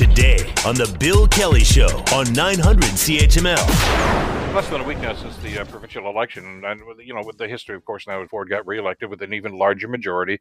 today 0.00 0.38
on 0.64 0.74
The 0.74 0.96
Bill 0.98 1.28
Kelly 1.28 1.62
Show 1.62 2.02
on 2.14 2.32
900 2.32 2.84
CHML. 2.84 4.54
Less 4.54 4.66
than 4.70 4.80
a 4.80 4.84
week 4.84 4.98
now 4.98 5.12
since 5.14 5.36
the 5.36 5.58
uh, 5.58 5.66
provincial 5.66 6.08
election, 6.08 6.64
and 6.64 6.80
you 7.04 7.12
know, 7.12 7.22
with 7.22 7.36
the 7.36 7.46
history, 7.46 7.76
of 7.76 7.84
course, 7.84 8.06
now 8.06 8.26
Ford 8.26 8.48
got 8.48 8.66
reelected 8.66 9.10
with 9.10 9.20
an 9.20 9.34
even 9.34 9.52
larger 9.52 9.88
majority. 9.88 10.40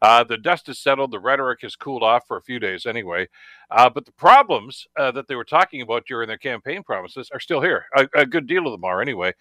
Uh, 0.00 0.22
the 0.22 0.36
dust 0.36 0.68
has 0.68 0.78
settled. 0.78 1.10
The 1.10 1.18
rhetoric 1.18 1.62
has 1.62 1.74
cooled 1.74 2.04
off 2.04 2.28
for 2.28 2.36
a 2.36 2.42
few 2.42 2.60
days, 2.60 2.86
anyway. 2.86 3.26
Uh, 3.68 3.90
but 3.90 4.06
the 4.06 4.12
problems 4.12 4.86
uh, 4.96 5.10
that 5.10 5.26
they 5.26 5.34
were 5.34 5.42
talking 5.42 5.82
about 5.82 6.06
during 6.06 6.28
their 6.28 6.38
campaign 6.38 6.84
promises 6.84 7.30
are 7.32 7.40
still 7.40 7.60
here. 7.60 7.86
A, 7.96 8.06
a 8.14 8.24
good 8.24 8.46
deal 8.46 8.64
of 8.68 8.70
them 8.70 8.84
are, 8.84 9.02
anyway. 9.02 9.32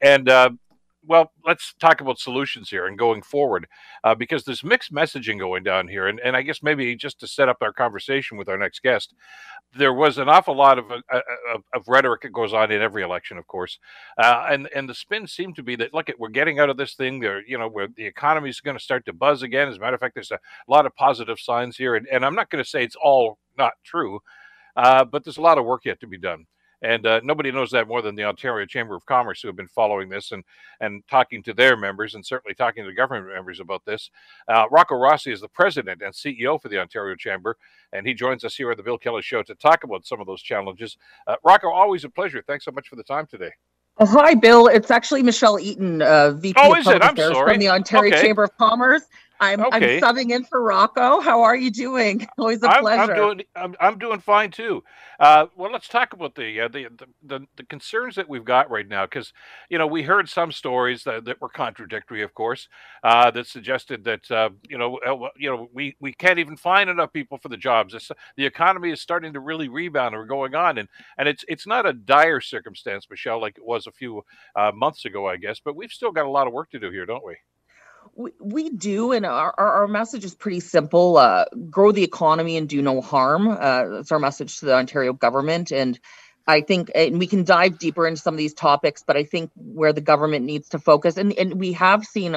And 0.00 0.30
uh, 0.30 0.52
well, 1.06 1.32
let's 1.44 1.74
talk 1.80 2.00
about 2.00 2.18
solutions 2.18 2.68
here 2.68 2.86
and 2.86 2.98
going 2.98 3.22
forward, 3.22 3.66
uh, 4.04 4.14
because 4.14 4.44
there's 4.44 4.62
mixed 4.62 4.92
messaging 4.92 5.38
going 5.38 5.62
down 5.62 5.88
here, 5.88 6.06
and 6.06 6.20
and 6.20 6.36
I 6.36 6.42
guess 6.42 6.62
maybe 6.62 6.94
just 6.94 7.20
to 7.20 7.26
set 7.26 7.48
up 7.48 7.58
our 7.60 7.72
conversation 7.72 8.36
with 8.36 8.48
our 8.48 8.58
next 8.58 8.82
guest, 8.82 9.14
there 9.76 9.94
was 9.94 10.18
an 10.18 10.28
awful 10.28 10.54
lot 10.54 10.78
of 10.78 10.90
uh, 10.90 11.00
uh 11.12 11.20
of, 11.54 11.62
of, 11.74 11.88
rhetoric 11.88 12.22
that 12.22 12.32
goes 12.32 12.52
on 12.52 12.70
in 12.70 12.82
every 12.82 13.02
election, 13.02 13.38
of 13.38 13.46
course, 13.46 13.78
uh, 14.18 14.46
and 14.50 14.68
and 14.74 14.88
the 14.88 14.94
spin 14.94 15.26
seemed 15.26 15.56
to 15.56 15.62
be 15.62 15.76
that 15.76 15.94
look, 15.94 16.10
we're 16.18 16.28
getting 16.28 16.58
out 16.58 16.70
of 16.70 16.76
this 16.76 16.94
thing. 16.94 17.20
There, 17.20 17.42
you 17.46 17.58
know, 17.58 17.68
where 17.68 17.88
the 17.88 18.06
economy 18.06 18.50
is 18.50 18.60
going 18.60 18.76
to 18.76 18.82
start 18.82 19.06
to 19.06 19.12
buzz 19.12 19.42
again. 19.42 19.68
As 19.68 19.76
a 19.76 19.80
matter 19.80 19.94
of 19.94 20.00
fact, 20.00 20.14
there's 20.14 20.30
a 20.30 20.38
lot 20.68 20.86
of 20.86 20.94
positive 20.96 21.40
signs 21.40 21.76
here, 21.76 21.96
and, 21.96 22.06
and 22.08 22.24
I'm 22.24 22.34
not 22.34 22.50
going 22.50 22.62
to 22.62 22.68
say 22.68 22.84
it's 22.84 22.96
all 22.96 23.38
not 23.56 23.72
true, 23.84 24.20
uh, 24.76 25.04
but 25.04 25.24
there's 25.24 25.38
a 25.38 25.42
lot 25.42 25.58
of 25.58 25.64
work 25.64 25.84
yet 25.84 26.00
to 26.00 26.06
be 26.06 26.18
done. 26.18 26.46
And 26.82 27.06
uh, 27.06 27.20
nobody 27.22 27.52
knows 27.52 27.70
that 27.72 27.88
more 27.88 28.00
than 28.00 28.14
the 28.14 28.24
Ontario 28.24 28.64
Chamber 28.66 28.94
of 28.94 29.04
Commerce, 29.04 29.42
who 29.42 29.48
have 29.48 29.56
been 29.56 29.68
following 29.68 30.08
this 30.08 30.32
and 30.32 30.44
and 30.80 31.02
talking 31.08 31.42
to 31.42 31.52
their 31.52 31.76
members, 31.76 32.14
and 32.14 32.24
certainly 32.24 32.54
talking 32.54 32.84
to 32.84 32.92
government 32.92 33.34
members 33.34 33.60
about 33.60 33.84
this. 33.84 34.10
Uh, 34.48 34.64
Rocco 34.70 34.96
Rossi 34.96 35.30
is 35.32 35.40
the 35.40 35.48
president 35.48 36.00
and 36.02 36.14
CEO 36.14 36.60
for 36.60 36.68
the 36.68 36.78
Ontario 36.78 37.14
Chamber, 37.16 37.56
and 37.92 38.06
he 38.06 38.14
joins 38.14 38.44
us 38.44 38.56
here 38.56 38.70
on 38.70 38.76
the 38.76 38.82
Bill 38.82 38.98
Kelly 38.98 39.22
Show 39.22 39.42
to 39.42 39.54
talk 39.54 39.84
about 39.84 40.06
some 40.06 40.20
of 40.20 40.26
those 40.26 40.42
challenges. 40.42 40.96
Uh, 41.26 41.36
Rocco, 41.44 41.70
always 41.70 42.04
a 42.04 42.08
pleasure. 42.08 42.42
Thanks 42.46 42.64
so 42.64 42.70
much 42.70 42.88
for 42.88 42.96
the 42.96 43.04
time 43.04 43.26
today. 43.26 43.50
Oh, 43.98 44.06
hi, 44.06 44.34
Bill. 44.34 44.66
It's 44.66 44.90
actually 44.90 45.22
Michelle 45.22 45.58
Eaton, 45.60 46.00
uh, 46.00 46.30
VP 46.30 46.58
oh, 46.62 46.74
of 46.74 46.84
Public 46.84 47.02
Affairs 47.02 47.36
from 47.36 47.58
the 47.58 47.68
Ontario 47.68 48.14
okay. 48.14 48.22
Chamber 48.22 48.44
of 48.44 48.56
Commerce. 48.56 49.02
I'm 49.40 49.60
okay. 49.64 49.96
I'm 49.96 50.02
subbing 50.02 50.30
in 50.30 50.44
for 50.44 50.62
Rocco. 50.62 51.20
How 51.20 51.40
are 51.42 51.56
you 51.56 51.70
doing? 51.70 52.28
Always 52.38 52.62
a 52.62 52.68
I'm, 52.68 52.82
pleasure. 52.82 53.12
I'm 53.12 53.16
doing 53.16 53.42
I'm, 53.56 53.74
I'm 53.80 53.98
doing 53.98 54.20
fine 54.20 54.50
too. 54.50 54.84
Uh, 55.18 55.46
well, 55.56 55.72
let's 55.72 55.88
talk 55.88 56.12
about 56.12 56.34
the, 56.34 56.60
uh, 56.60 56.68
the, 56.68 56.88
the, 57.22 57.46
the 57.56 57.62
concerns 57.64 58.14
that 58.16 58.28
we've 58.28 58.44
got 58.44 58.70
right 58.70 58.86
now 58.86 59.06
because 59.06 59.32
you 59.70 59.78
know 59.78 59.86
we 59.86 60.02
heard 60.02 60.28
some 60.28 60.52
stories 60.52 61.04
that, 61.04 61.24
that 61.24 61.40
were 61.40 61.48
contradictory, 61.48 62.22
of 62.22 62.34
course, 62.34 62.68
uh, 63.02 63.30
that 63.30 63.46
suggested 63.46 64.04
that 64.04 64.30
uh, 64.30 64.50
you 64.68 64.76
know 64.76 64.98
uh, 64.98 65.28
you 65.36 65.48
know 65.48 65.68
we 65.72 65.96
we 66.00 66.12
can't 66.12 66.38
even 66.38 66.56
find 66.56 66.90
enough 66.90 67.12
people 67.12 67.38
for 67.38 67.48
the 67.48 67.56
jobs. 67.56 67.94
It's, 67.94 68.10
the 68.36 68.44
economy 68.44 68.90
is 68.90 69.00
starting 69.00 69.32
to 69.32 69.40
really 69.40 69.68
rebound 69.68 70.14
and 70.14 70.20
we're 70.20 70.26
going 70.26 70.54
on, 70.54 70.76
and 70.76 70.88
and 71.16 71.26
it's 71.28 71.44
it's 71.48 71.66
not 71.66 71.86
a 71.86 71.94
dire 71.94 72.42
circumstance, 72.42 73.06
Michelle, 73.08 73.40
like 73.40 73.56
it 73.56 73.64
was 73.64 73.86
a 73.86 73.92
few 73.92 74.22
uh, 74.54 74.72
months 74.74 75.06
ago, 75.06 75.26
I 75.26 75.38
guess, 75.38 75.60
but 75.64 75.76
we've 75.76 75.92
still 75.92 76.12
got 76.12 76.26
a 76.26 76.30
lot 76.30 76.46
of 76.46 76.52
work 76.52 76.70
to 76.70 76.78
do 76.78 76.90
here, 76.90 77.06
don't 77.06 77.24
we? 77.24 77.36
We, 78.16 78.32
we 78.40 78.70
do, 78.70 79.12
and 79.12 79.24
our, 79.24 79.54
our 79.58 79.88
message 79.88 80.24
is 80.24 80.34
pretty 80.34 80.60
simple 80.60 81.16
uh, 81.16 81.46
grow 81.70 81.92
the 81.92 82.02
economy 82.02 82.56
and 82.56 82.68
do 82.68 82.82
no 82.82 83.00
harm. 83.00 83.48
Uh, 83.48 83.88
that's 83.88 84.12
our 84.12 84.18
message 84.18 84.60
to 84.60 84.66
the 84.66 84.74
Ontario 84.74 85.12
government. 85.12 85.72
And 85.72 85.98
I 86.46 86.60
think, 86.60 86.90
and 86.94 87.18
we 87.18 87.26
can 87.26 87.44
dive 87.44 87.78
deeper 87.78 88.06
into 88.06 88.20
some 88.20 88.34
of 88.34 88.38
these 88.38 88.54
topics, 88.54 89.04
but 89.06 89.16
I 89.16 89.24
think 89.24 89.50
where 89.54 89.92
the 89.92 90.00
government 90.00 90.44
needs 90.44 90.70
to 90.70 90.78
focus, 90.78 91.16
and, 91.16 91.32
and 91.32 91.60
we 91.60 91.72
have 91.74 92.04
seen, 92.04 92.36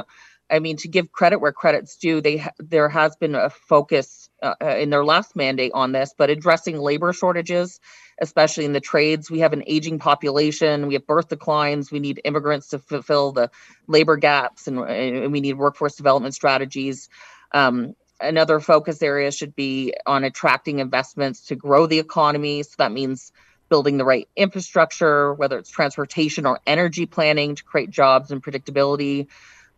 I 0.53 0.59
mean, 0.59 0.77
to 0.77 0.87
give 0.87 1.11
credit 1.11 1.39
where 1.39 1.51
credit's 1.51 1.97
due, 1.97 2.21
they 2.21 2.45
there 2.59 2.89
has 2.89 3.15
been 3.15 3.35
a 3.35 3.49
focus 3.49 4.29
uh, 4.41 4.53
in 4.61 4.89
their 4.91 5.03
last 5.03 5.35
mandate 5.35 5.71
on 5.73 5.91
this, 5.91 6.13
but 6.17 6.29
addressing 6.29 6.77
labor 6.77 7.13
shortages 7.13 7.79
especially 8.21 8.65
in 8.65 8.73
the 8.73 8.79
trades. 8.79 9.29
We 9.29 9.39
have 9.39 9.53
an 9.53 9.63
aging 9.67 9.99
population, 9.99 10.87
we 10.87 10.93
have 10.93 11.07
birth 11.07 11.29
declines, 11.29 11.91
we 11.91 11.99
need 11.99 12.21
immigrants 12.23 12.69
to 12.69 12.79
fulfill 12.79 13.31
the 13.31 13.49
labor 13.87 14.17
gaps, 14.17 14.67
and, 14.67 14.79
and 14.79 15.31
we 15.31 15.41
need 15.41 15.57
workforce 15.57 15.95
development 15.95 16.35
strategies. 16.35 17.09
Um, 17.53 17.95
another 18.19 18.59
focus 18.59 19.01
area 19.01 19.31
should 19.31 19.55
be 19.55 19.93
on 20.05 20.23
attracting 20.23 20.79
investments 20.79 21.47
to 21.47 21.55
grow 21.55 21.87
the 21.87 21.99
economy. 21.99 22.63
So 22.63 22.75
that 22.77 22.91
means 22.91 23.31
building 23.69 23.97
the 23.97 24.05
right 24.05 24.27
infrastructure, 24.35 25.33
whether 25.33 25.57
it's 25.57 25.69
transportation 25.69 26.45
or 26.45 26.59
energy 26.67 27.05
planning 27.05 27.55
to 27.55 27.63
create 27.63 27.89
jobs 27.89 28.31
and 28.31 28.43
predictability 28.43 29.27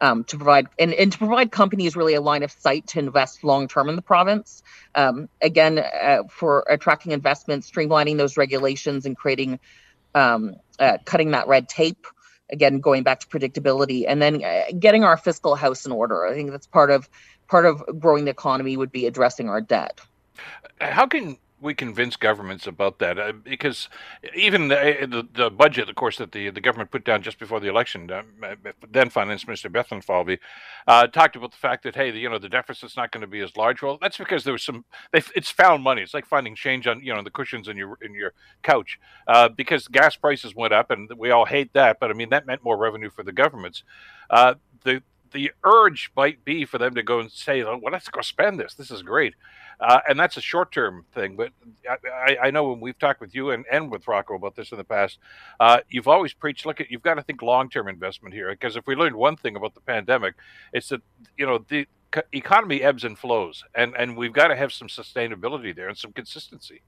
um, 0.02 0.24
to 0.26 0.38
provide 0.38 0.68
and, 0.78 0.94
and 0.94 1.12
to 1.12 1.18
provide 1.18 1.52
companies 1.52 1.96
really 1.96 2.14
a 2.14 2.22
line 2.22 2.44
of 2.44 2.52
sight 2.52 2.88
to 2.88 3.00
invest 3.00 3.44
long 3.44 3.68
term 3.68 3.90
in 3.90 3.96
the 3.96 4.02
province. 4.02 4.64
Um, 4.94 5.30
again, 5.42 5.80
uh, 5.80 6.24
for 6.30 6.66
attracting 6.70 7.12
investments, 7.12 7.70
streamlining 7.70 8.18
those 8.18 8.38
regulations, 8.38 9.06
and 9.06 9.16
creating 9.16 9.60
um, 10.14 10.56
uh, 10.80 10.98
cutting 11.06 11.32
that 11.32 11.48
red 11.48 11.70
tape. 11.70 12.08
Again, 12.52 12.80
going 12.80 13.02
back 13.02 13.22
to 13.22 13.28
predictability, 13.28 14.06
and 14.08 14.22
then 14.22 14.44
uh, 14.44 14.66
getting 14.78 15.04
our 15.04 15.18
fiscal 15.18 15.56
house 15.56 15.88
in 15.88 15.92
order. 15.92 16.28
I 16.28 16.34
think 16.36 16.52
that's 16.52 16.68
part 16.68 16.92
of 16.92 17.10
part 17.48 17.66
of 17.66 17.84
growing 18.00 18.26
the 18.26 18.32
economy 18.32 18.78
would 18.78 18.92
be 18.92 19.08
addressing 19.08 19.50
our 19.50 19.62
debt. 19.62 20.00
How 20.80 21.08
can 21.08 21.38
we 21.66 21.74
convince 21.74 22.16
governments 22.16 22.68
about 22.68 23.00
that 23.00 23.20
uh, 23.20 23.34
because 23.34 23.90
even 24.36 24.70
the, 24.70 25.02
eh, 25.02 25.06
the, 25.06 25.28
the 25.34 25.50
budget, 25.50 25.90
of 25.90 25.96
course, 25.96 26.18
that 26.20 26.32
the 26.32 26.50
the 26.52 26.62
government 26.62 26.92
put 26.92 27.04
down 27.04 27.22
just 27.22 27.40
before 27.40 27.60
the 27.60 27.68
election, 27.68 28.10
uh, 28.10 28.24
then 28.90 29.10
Finance 29.10 29.46
Minister 29.48 29.70
Bethlenfalvy 29.70 30.38
uh, 30.88 31.08
talked 31.08 31.36
about 31.36 31.52
the 31.52 31.58
fact 31.58 31.84
that 31.84 31.96
hey, 31.96 32.12
the, 32.12 32.20
you 32.20 32.30
know, 32.30 32.38
the 32.38 32.48
deficit's 32.48 32.96
not 32.96 33.12
going 33.12 33.22
to 33.22 33.28
be 33.28 33.42
as 33.42 33.58
large. 33.58 33.82
Well, 33.82 33.98
that's 34.00 34.18
because 34.18 34.44
there 34.44 34.54
was 34.54 34.64
some. 34.64 34.86
They, 35.12 35.24
it's 35.36 35.50
found 35.50 35.84
money. 35.84 36.04
It's 36.04 36.14
like 36.14 36.28
finding 36.28 36.56
change 36.56 36.88
on 36.88 37.02
you 37.02 37.14
know 37.14 37.24
the 37.24 37.32
cushions 37.32 37.68
in 37.68 37.76
your 37.76 37.98
in 38.02 38.14
your 38.14 38.34
couch 38.64 39.00
uh, 39.28 39.50
because 39.50 39.88
gas 39.88 40.16
prices 40.16 40.56
went 40.56 40.74
up, 40.74 40.92
and 40.92 41.12
we 41.18 41.32
all 41.32 41.46
hate 41.46 41.74
that. 41.74 42.00
But 42.00 42.12
I 42.12 42.14
mean, 42.14 42.30
that 42.30 42.46
meant 42.46 42.64
more 42.64 42.78
revenue 42.78 43.10
for 43.10 43.24
the 43.24 43.34
governments. 43.34 43.84
Uh, 44.30 44.54
the 44.84 45.02
the 45.32 45.52
urge 45.64 46.12
might 46.16 46.44
be 46.46 46.66
for 46.66 46.78
them 46.78 46.96
to 46.96 47.04
go 47.04 47.20
and 47.20 47.32
say, 47.32 47.64
well, 47.64 47.80
let's 47.92 48.10
go 48.10 48.22
spend 48.22 48.60
this. 48.60 48.74
This 48.76 48.92
is 48.92 49.02
great. 49.02 49.36
Uh, 49.80 50.00
and 50.08 50.20
that's 50.20 50.38
a 50.38 50.42
short 50.42 50.72
term 50.72 51.06
thing. 51.14 51.36
But 51.36 51.52
I, 51.90 52.38
I, 52.44 52.52
know 52.52 52.70
when 52.70 52.80
we've 52.80 52.98
talked 52.98 53.20
with 53.20 53.36
you 53.36 53.52
and, 53.52 53.66
and 53.70 53.92
with 53.92 54.08
Rocco 54.08 54.36
about 54.36 54.56
this 54.56 54.72
in 54.72 54.78
the 54.78 54.86
past, 54.86 55.20
uh, 55.60 55.80
you've 55.90 56.08
always 56.08 56.34
preached 56.34 56.66
look 56.66 56.80
at 56.80 56.90
you've 56.90 57.02
got 57.02 57.16
to 57.16 57.24
think 57.24 57.42
long 57.42 57.70
term 57.70 57.90
investment 57.90 58.34
here. 58.34 58.52
Because 58.52 58.78
if 58.78 58.88
we 58.88 58.96
learned 58.96 59.16
one 59.16 59.36
thing 59.36 59.56
about 59.56 59.74
the 59.74 59.82
pandemic, 59.82 60.36
it's 60.72 60.90
that, 60.90 61.02
you 61.38 61.46
know, 61.46 61.66
the 61.68 61.88
economy 62.32 62.82
ebbs 62.82 63.04
and 63.04 63.18
flows, 63.18 63.64
and, 63.74 63.94
and 63.98 64.16
we've 64.16 64.34
got 64.34 64.48
to 64.48 64.56
have 64.56 64.72
some 64.72 64.88
sustainability 64.88 65.76
there 65.76 65.90
and 65.90 65.98
some 65.98 66.14
consistency. 66.14 66.82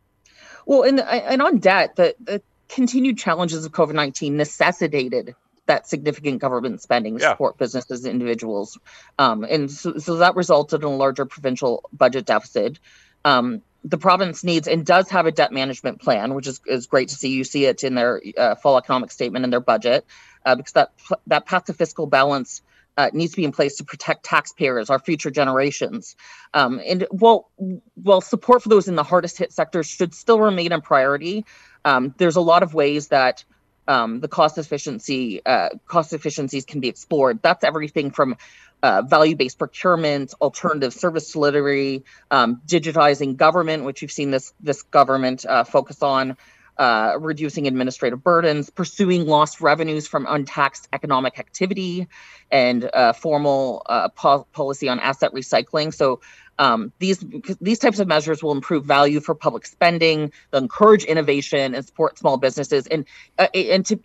Well, 0.65 0.83
and, 0.83 0.99
and 1.01 1.41
on 1.41 1.57
debt, 1.57 1.95
the, 1.95 2.15
the 2.19 2.41
continued 2.69 3.17
challenges 3.17 3.65
of 3.65 3.71
COVID 3.71 3.93
19 3.93 4.37
necessitated 4.37 5.35
that 5.67 5.87
significant 5.87 6.39
government 6.41 6.81
spending 6.81 7.17
to 7.17 7.21
yeah. 7.21 7.31
support 7.31 7.57
businesses 7.57 8.03
and 8.03 8.13
individuals. 8.13 8.77
Um, 9.19 9.43
and 9.43 9.69
so, 9.71 9.97
so, 9.97 10.15
that 10.17 10.35
resulted 10.35 10.81
in 10.81 10.87
a 10.87 10.95
larger 10.95 11.25
provincial 11.25 11.89
budget 11.93 12.25
deficit. 12.25 12.79
Um, 13.23 13.61
the 13.83 13.97
province 13.97 14.43
needs 14.43 14.67
and 14.67 14.85
does 14.85 15.09
have 15.09 15.25
a 15.25 15.31
debt 15.31 15.51
management 15.51 16.01
plan, 16.01 16.33
which 16.33 16.47
is, 16.47 16.59
is 16.65 16.87
great 16.87 17.09
to 17.09 17.15
see. 17.15 17.29
You 17.29 17.43
see 17.43 17.65
it 17.65 17.83
in 17.83 17.95
their 17.95 18.21
uh, 18.37 18.55
fall 18.55 18.77
economic 18.77 19.11
statement 19.11 19.43
and 19.43 19.53
their 19.53 19.61
budget, 19.61 20.05
uh, 20.45 20.55
because 20.55 20.73
that 20.73 20.91
that 21.27 21.45
path 21.45 21.65
to 21.65 21.73
fiscal 21.73 22.07
balance 22.07 22.61
uh, 22.97 23.09
needs 23.13 23.31
to 23.31 23.37
be 23.37 23.45
in 23.45 23.51
place 23.51 23.77
to 23.77 23.83
protect 23.83 24.25
taxpayers, 24.25 24.89
our 24.89 24.99
future 24.99 25.29
generations. 25.29 26.15
Um, 26.53 26.81
and 26.85 27.05
while 27.11 27.49
while 27.95 28.21
support 28.21 28.63
for 28.63 28.69
those 28.69 28.87
in 28.87 28.95
the 28.95 29.03
hardest 29.03 29.37
hit 29.37 29.53
sectors 29.53 29.87
should 29.87 30.13
still 30.13 30.39
remain 30.39 30.71
a 30.71 30.81
priority, 30.81 31.45
um, 31.85 32.13
there's 32.17 32.35
a 32.35 32.41
lot 32.41 32.63
of 32.63 32.73
ways 32.73 33.09
that 33.09 33.45
um, 33.87 34.19
the 34.19 34.27
cost 34.27 34.57
efficiency 34.57 35.45
uh, 35.45 35.69
cost 35.87 36.13
efficiencies 36.13 36.65
can 36.65 36.79
be 36.79 36.87
explored. 36.87 37.41
That's 37.41 37.63
everything 37.63 38.11
from 38.11 38.37
uh, 38.83 39.01
value-based 39.01 39.57
procurement, 39.57 40.33
alternative 40.39 40.93
service 40.93 41.31
delivery, 41.31 42.03
um, 42.29 42.61
digitizing 42.65 43.35
government, 43.35 43.83
which 43.83 44.01
you've 44.01 44.11
seen 44.11 44.31
this 44.31 44.53
this 44.59 44.83
government 44.83 45.45
uh, 45.45 45.63
focus 45.63 46.03
on, 46.03 46.37
uh, 46.77 47.13
reducing 47.19 47.67
administrative 47.67 48.23
burdens, 48.23 48.69
pursuing 48.69 49.25
lost 49.25 49.61
revenues 49.61 50.07
from 50.07 50.27
untaxed 50.29 50.87
economic 50.93 51.39
activity, 51.39 52.07
and 52.51 52.87
uh, 52.93 53.13
formal 53.13 53.81
uh, 53.87 54.09
po- 54.09 54.47
policy 54.53 54.87
on 54.87 54.99
asset 54.99 55.33
recycling. 55.33 55.93
So 55.93 56.21
um, 56.59 56.91
these 56.99 57.23
these 57.61 57.79
types 57.79 57.99
of 57.99 58.07
measures 58.07 58.41
will 58.41 58.51
improve 58.51 58.85
value 58.85 59.19
for 59.19 59.35
public 59.35 59.65
spending, 59.65 60.31
they'll 60.51 60.61
encourage 60.61 61.03
innovation 61.03 61.75
and 61.75 61.85
support 61.85 62.17
small 62.17 62.37
businesses. 62.37 62.87
And 62.87 63.05
uh, 63.37 63.47
and 63.53 63.85
to 63.85 63.99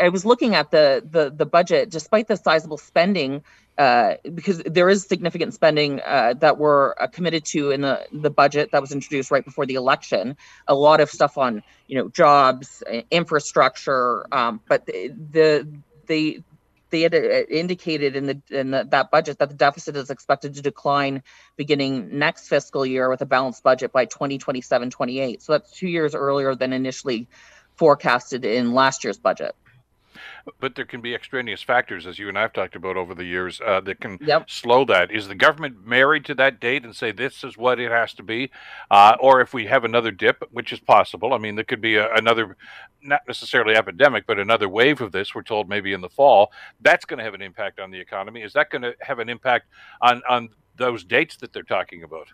I 0.00 0.08
was 0.10 0.24
looking 0.24 0.54
at 0.54 0.70
the 0.70 1.02
the 1.08 1.30
the 1.30 1.46
budget, 1.46 1.90
despite 1.90 2.28
the 2.28 2.36
sizable 2.36 2.78
spending, 2.78 3.42
uh, 3.76 4.14
because 4.34 4.58
there 4.58 4.88
is 4.88 5.04
significant 5.04 5.52
spending 5.52 6.00
uh, 6.00 6.34
that 6.34 6.58
we're 6.58 6.94
uh, 6.94 7.08
committed 7.08 7.44
to 7.46 7.70
in 7.70 7.80
the 7.80 8.06
the 8.12 8.30
budget 8.30 8.70
that 8.70 8.80
was 8.80 8.92
introduced 8.92 9.30
right 9.30 9.44
before 9.44 9.66
the 9.66 9.74
election. 9.74 10.36
A 10.68 10.74
lot 10.74 11.00
of 11.00 11.10
stuff 11.10 11.36
on 11.36 11.62
you 11.88 11.98
know 11.98 12.08
jobs, 12.08 12.84
infrastructure, 13.10 14.26
um, 14.32 14.60
but 14.68 14.86
the 14.86 15.08
the, 15.32 15.68
the 16.06 16.42
they 16.94 17.00
had 17.00 17.14
uh, 17.14 17.18
indicated 17.50 18.14
in 18.14 18.26
the 18.26 18.40
in 18.50 18.70
the, 18.70 18.86
that 18.90 19.10
budget 19.10 19.40
that 19.40 19.48
the 19.48 19.54
deficit 19.56 19.96
is 19.96 20.10
expected 20.10 20.54
to 20.54 20.62
decline 20.62 21.24
beginning 21.56 22.16
next 22.16 22.48
fiscal 22.48 22.86
year 22.86 23.10
with 23.10 23.20
a 23.20 23.26
balanced 23.26 23.64
budget 23.64 23.90
by 23.90 24.06
2027-28. 24.06 25.42
So 25.42 25.52
that's 25.52 25.72
two 25.72 25.88
years 25.88 26.14
earlier 26.14 26.54
than 26.54 26.72
initially 26.72 27.28
forecasted 27.74 28.44
in 28.44 28.74
last 28.74 29.02
year's 29.02 29.18
budget 29.18 29.56
but 30.60 30.74
there 30.74 30.84
can 30.84 31.00
be 31.00 31.14
extraneous 31.14 31.62
factors, 31.62 32.06
as 32.06 32.18
you 32.18 32.28
and 32.28 32.38
I've 32.38 32.52
talked 32.52 32.76
about 32.76 32.96
over 32.96 33.14
the 33.14 33.24
years, 33.24 33.60
uh, 33.64 33.80
that 33.82 34.00
can 34.00 34.18
yep. 34.20 34.50
slow 34.50 34.84
that. 34.86 35.10
Is 35.10 35.28
the 35.28 35.34
government 35.34 35.86
married 35.86 36.24
to 36.26 36.34
that 36.34 36.60
date 36.60 36.84
and 36.84 36.94
say 36.94 37.12
this 37.12 37.44
is 37.44 37.56
what 37.56 37.80
it 37.80 37.90
has 37.90 38.14
to 38.14 38.22
be, 38.22 38.50
uh, 38.90 39.16
or 39.20 39.40
if 39.40 39.54
we 39.54 39.66
have 39.66 39.84
another 39.84 40.10
dip, 40.10 40.42
which 40.50 40.72
is 40.72 40.80
possible? 40.80 41.32
I 41.32 41.38
mean, 41.38 41.54
there 41.54 41.64
could 41.64 41.80
be 41.80 41.96
a, 41.96 42.12
another, 42.14 42.56
not 43.02 43.20
necessarily 43.26 43.74
epidemic, 43.74 44.26
but 44.26 44.38
another 44.38 44.68
wave 44.68 45.00
of 45.00 45.12
this. 45.12 45.34
We're 45.34 45.42
told 45.42 45.68
maybe 45.68 45.92
in 45.92 46.00
the 46.00 46.10
fall. 46.10 46.52
That's 46.80 47.04
going 47.04 47.18
to 47.18 47.24
have 47.24 47.34
an 47.34 47.42
impact 47.42 47.80
on 47.80 47.90
the 47.90 48.00
economy. 48.00 48.42
Is 48.42 48.52
that 48.54 48.70
going 48.70 48.82
to 48.82 48.94
have 49.00 49.18
an 49.18 49.28
impact 49.28 49.66
on 50.00 50.22
on 50.28 50.50
those 50.76 51.04
dates 51.04 51.36
that 51.38 51.52
they're 51.52 51.62
talking 51.62 52.02
about? 52.02 52.28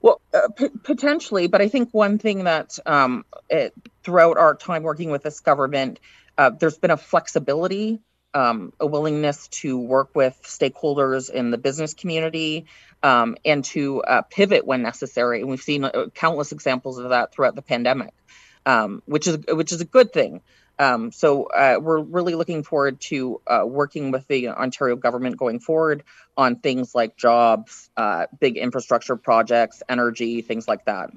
Well, 0.00 0.20
uh, 0.32 0.48
p- 0.56 0.68
potentially, 0.82 1.48
but 1.48 1.60
I 1.60 1.68
think 1.68 1.90
one 1.92 2.18
thing 2.18 2.44
that 2.44 2.78
um, 2.86 3.24
it, 3.48 3.72
throughout 4.04 4.36
our 4.36 4.54
time 4.54 4.82
working 4.82 5.10
with 5.10 5.22
this 5.22 5.40
government 5.40 5.98
uh, 6.38 6.50
there's 6.50 6.78
been 6.78 6.92
a 6.92 6.96
flexibility, 6.96 8.00
um, 8.32 8.72
a 8.78 8.86
willingness 8.86 9.48
to 9.48 9.78
work 9.78 10.14
with 10.14 10.38
stakeholders 10.44 11.28
in 11.28 11.50
the 11.50 11.58
business 11.58 11.94
community 11.94 12.66
um, 13.02 13.36
and 13.44 13.64
to 13.64 14.00
uh, 14.02 14.22
pivot 14.22 14.64
when 14.64 14.82
necessary. 14.82 15.40
And 15.40 15.50
we've 15.50 15.60
seen 15.60 15.84
uh, 15.84 16.06
countless 16.14 16.52
examples 16.52 16.98
of 16.98 17.10
that 17.10 17.32
throughout 17.32 17.56
the 17.56 17.62
pandemic, 17.62 18.14
um, 18.64 19.02
which 19.04 19.26
is 19.26 19.38
which 19.48 19.72
is 19.72 19.80
a 19.80 19.84
good 19.84 20.12
thing. 20.12 20.40
Um, 20.80 21.10
so 21.10 21.46
uh, 21.46 21.78
we're 21.80 22.00
really 22.00 22.36
looking 22.36 22.62
forward 22.62 23.00
to 23.00 23.40
uh, 23.48 23.62
working 23.66 24.12
with 24.12 24.28
the 24.28 24.50
Ontario 24.50 24.94
government 24.94 25.36
going 25.36 25.58
forward 25.58 26.04
on 26.36 26.60
things 26.60 26.94
like 26.94 27.16
jobs, 27.16 27.90
big 28.38 28.56
infrastructure 28.56 29.16
projects, 29.16 29.82
energy, 29.88 30.40
things 30.40 30.68
like 30.68 30.84
that. 30.84 31.10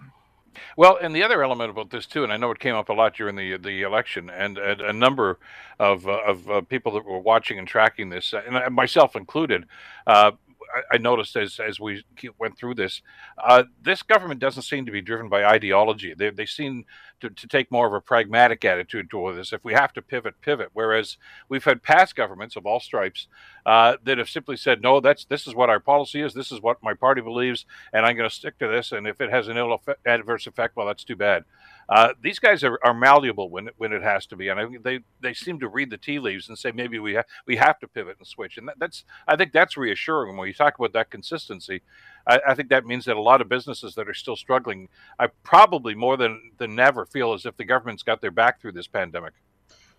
Well, 0.77 0.97
and 1.01 1.15
the 1.15 1.23
other 1.23 1.43
element 1.43 1.69
about 1.69 1.89
this 1.89 2.05
too, 2.05 2.23
and 2.23 2.31
I 2.31 2.37
know 2.37 2.51
it 2.51 2.59
came 2.59 2.75
up 2.75 2.89
a 2.89 2.93
lot 2.93 3.15
during 3.15 3.35
the 3.35 3.57
the 3.57 3.81
election, 3.83 4.29
and, 4.29 4.57
and 4.57 4.81
a 4.81 4.93
number 4.93 5.39
of 5.79 6.07
uh, 6.07 6.21
of 6.25 6.49
uh, 6.49 6.61
people 6.61 6.93
that 6.93 7.05
were 7.05 7.19
watching 7.19 7.59
and 7.59 7.67
tracking 7.67 8.09
this, 8.09 8.33
uh, 8.33 8.41
and 8.47 8.75
myself 8.75 9.15
included, 9.15 9.65
uh, 10.07 10.31
I, 10.91 10.97
noticed 10.97 11.35
as 11.35 11.59
as 11.59 11.79
we 11.79 12.03
went 12.39 12.57
through 12.57 12.75
this, 12.75 13.01
uh, 13.37 13.63
this 13.81 14.03
government 14.03 14.39
doesn't 14.39 14.63
seem 14.63 14.85
to 14.85 14.91
be 14.91 15.01
driven 15.01 15.29
by 15.29 15.43
ideology. 15.43 16.13
They 16.13 16.29
they 16.29 16.45
seem 16.45 16.85
to, 17.21 17.29
to 17.29 17.47
take 17.47 17.71
more 17.71 17.87
of 17.87 17.93
a 17.93 18.01
pragmatic 18.01 18.65
attitude 18.65 19.09
toward 19.09 19.37
this. 19.37 19.53
If 19.53 19.63
we 19.63 19.73
have 19.73 19.93
to 19.93 20.01
pivot, 20.01 20.35
pivot. 20.41 20.69
Whereas 20.73 21.17
we've 21.49 21.63
had 21.63 21.83
past 21.83 22.15
governments 22.15 22.55
of 22.55 22.65
all 22.65 22.79
stripes 22.79 23.27
uh, 23.65 23.97
that 24.03 24.17
have 24.17 24.29
simply 24.29 24.57
said, 24.57 24.81
no, 24.81 24.99
that's 24.99 25.25
this 25.25 25.47
is 25.47 25.55
what 25.55 25.69
our 25.69 25.79
policy 25.79 26.21
is. 26.21 26.33
This 26.33 26.51
is 26.51 26.61
what 26.61 26.83
my 26.83 26.93
party 26.93 27.21
believes, 27.21 27.65
and 27.93 28.05
I'm 28.05 28.17
going 28.17 28.29
to 28.29 28.35
stick 28.35 28.57
to 28.59 28.67
this. 28.67 28.91
And 28.91 29.07
if 29.07 29.21
it 29.21 29.29
has 29.29 29.47
an 29.47 29.57
ill 29.57 29.73
effect, 29.73 30.05
adverse 30.05 30.47
effect, 30.47 30.75
well, 30.75 30.87
that's 30.87 31.03
too 31.03 31.15
bad. 31.15 31.45
Uh, 31.89 32.13
these 32.21 32.39
guys 32.39 32.63
are, 32.63 32.79
are 32.83 32.93
malleable 32.93 33.49
when 33.49 33.67
it, 33.67 33.73
when 33.77 33.91
it 33.91 34.01
has 34.01 34.25
to 34.27 34.35
be, 34.35 34.47
and 34.47 34.59
I 34.59 34.65
they 34.81 34.99
they 35.19 35.33
seem 35.33 35.59
to 35.59 35.67
read 35.67 35.89
the 35.89 35.97
tea 35.97 36.19
leaves 36.19 36.47
and 36.47 36.57
say 36.57 36.71
maybe 36.71 36.99
we 36.99 37.15
ha- 37.15 37.23
we 37.45 37.57
have 37.57 37.79
to 37.79 37.87
pivot 37.87 38.17
and 38.17 38.27
switch, 38.27 38.57
and 38.57 38.67
that, 38.67 38.79
that's 38.79 39.03
I 39.27 39.35
think 39.35 39.51
that's 39.51 39.75
reassuring 39.75 40.37
when 40.37 40.47
you 40.47 40.53
talk 40.53 40.77
about 40.79 40.93
that 40.93 41.09
consistency. 41.09 41.81
I, 42.27 42.39
I, 42.49 42.55
think 42.55 42.69
that 42.69 42.85
means 42.85 43.05
that 43.05 43.17
a 43.17 43.21
lot 43.21 43.41
of 43.41 43.49
businesses 43.49 43.95
that 43.95 44.07
are 44.07 44.13
still 44.13 44.35
struggling, 44.35 44.89
I 45.19 45.27
probably 45.43 45.95
more 45.95 46.17
than 46.17 46.51
than 46.57 46.79
ever 46.79 47.05
feel 47.05 47.33
as 47.33 47.45
if 47.45 47.57
the 47.57 47.65
government's 47.65 48.03
got 48.03 48.21
their 48.21 48.31
back 48.31 48.61
through 48.61 48.73
this 48.73 48.87
pandemic. 48.87 49.33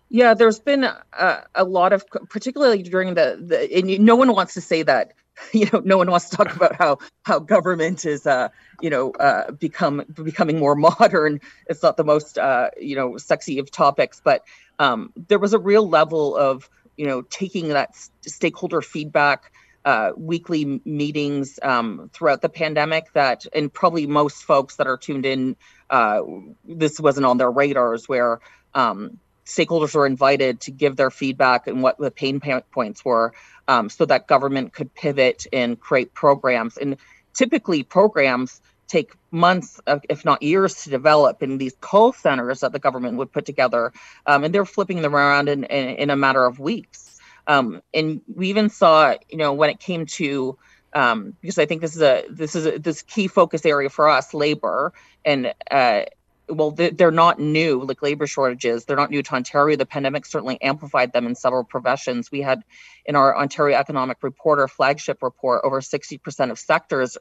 Yeah, 0.09 0.35
there's 0.35 0.59
been 0.59 0.83
a, 0.83 1.43
a 1.55 1.63
lot 1.63 1.91
of, 1.91 2.05
particularly 2.29 2.83
during 2.83 3.15
the, 3.15 3.39
the, 3.41 3.97
no 3.97 4.15
one 4.15 4.31
wants 4.31 4.53
to 4.53 4.61
say 4.61 4.83
that, 4.83 5.13
you 5.53 5.67
know, 5.71 5.81
no 5.83 5.97
one 5.97 6.09
wants 6.09 6.29
to 6.29 6.37
talk 6.37 6.55
about 6.55 6.75
how 6.75 6.97
how 7.23 7.39
government 7.39 8.05
is, 8.05 8.25
uh, 8.27 8.49
you 8.81 8.89
know, 8.89 9.11
uh, 9.11 9.51
become 9.51 10.03
becoming 10.13 10.59
more 10.59 10.75
modern. 10.99 11.41
It's 11.67 11.83
not 11.83 11.97
the 11.97 12.03
most, 12.03 12.37
uh, 12.37 12.69
you 12.79 12.95
know, 12.95 13.17
sexy 13.17 13.59
of 13.59 13.71
topics, 13.71 14.21
but 14.23 14.43
um, 14.79 15.13
there 15.27 15.39
was 15.39 15.53
a 15.53 15.59
real 15.59 15.87
level 15.87 16.35
of, 16.35 16.69
you 16.97 17.05
know, 17.05 17.21
taking 17.21 17.69
that 17.69 17.95
stakeholder 18.21 18.81
feedback, 18.81 19.51
uh, 19.85 20.11
weekly 20.15 20.81
meetings 20.85 21.59
um, 21.61 22.09
throughout 22.13 22.41
the 22.41 22.49
pandemic 22.49 23.11
that, 23.13 23.45
and 23.53 23.71
probably 23.71 24.07
most 24.07 24.43
folks 24.43 24.77
that 24.77 24.87
are 24.87 24.97
tuned 24.97 25.25
in, 25.25 25.55
uh, 25.89 26.21
this 26.65 26.99
wasn't 26.99 27.25
on 27.25 27.37
their 27.37 27.51
radars 27.51 28.07
where 28.07 28.39
um, 28.73 29.19
stakeholders 29.45 29.93
were 29.93 30.05
invited 30.05 30.61
to 30.61 30.71
give 30.71 30.95
their 30.95 31.11
feedback 31.11 31.67
and 31.67 31.83
what 31.83 31.97
the 31.97 32.11
pain 32.11 32.41
points 32.71 33.03
were 33.03 33.33
um, 33.67 33.89
so 33.89 34.05
that 34.05 34.27
government 34.27 34.73
could 34.73 34.93
pivot 34.93 35.45
and 35.53 35.79
create 35.79 36.13
programs. 36.13 36.77
And 36.77 36.97
typically, 37.33 37.83
programs 37.83 38.61
take 38.87 39.13
months, 39.31 39.79
if 40.09 40.25
not 40.25 40.43
years, 40.43 40.83
to 40.83 40.89
develop 40.89 41.41
in 41.41 41.57
these 41.57 41.75
call 41.81 42.13
centers 42.13 42.59
that 42.59 42.71
the 42.71 42.79
government 42.79 43.17
would 43.17 43.31
put 43.31 43.45
together. 43.45 43.91
Um, 44.25 44.43
and 44.43 44.53
they're 44.53 44.65
flipping 44.65 45.01
them 45.01 45.15
around 45.15 45.49
in, 45.49 45.63
in, 45.63 45.95
in 45.95 46.09
a 46.09 46.15
matter 46.15 46.45
of 46.45 46.59
weeks. 46.59 47.19
Um, 47.47 47.81
and 47.93 48.21
we 48.33 48.49
even 48.49 48.69
saw, 48.69 49.15
you 49.29 49.37
know, 49.37 49.53
when 49.53 49.69
it 49.69 49.79
came 49.79 50.05
to 50.05 50.57
um, 50.93 51.35
because 51.41 51.57
I 51.57 51.65
think 51.65 51.81
this 51.81 51.95
is 51.95 52.01
a 52.01 52.23
this 52.29 52.55
is 52.55 52.65
a, 52.65 52.77
this 52.77 53.01
key 53.01 53.27
focus 53.27 53.65
area 53.65 53.89
for 53.89 54.07
us, 54.09 54.33
labor, 54.33 54.93
and 55.25 55.53
uh, 55.71 56.03
well, 56.49 56.71
they're 56.71 57.11
not 57.11 57.39
new, 57.39 57.83
like 57.83 58.01
labor 58.01 58.27
shortages. 58.27 58.85
They're 58.85 58.97
not 58.97 59.11
new 59.11 59.23
to 59.23 59.35
Ontario. 59.35 59.77
The 59.77 59.85
pandemic 59.85 60.25
certainly 60.25 60.61
amplified 60.61 61.13
them 61.13 61.25
in 61.25 61.35
several 61.35 61.63
professions. 61.63 62.31
We 62.31 62.41
had 62.41 62.63
in 63.05 63.15
our 63.15 63.37
Ontario 63.37 63.77
Economic 63.77 64.17
Reporter 64.21 64.67
flagship 64.67 65.23
report, 65.23 65.61
over 65.63 65.79
60% 65.79 66.51
of 66.51 66.59
sectors 66.59 67.17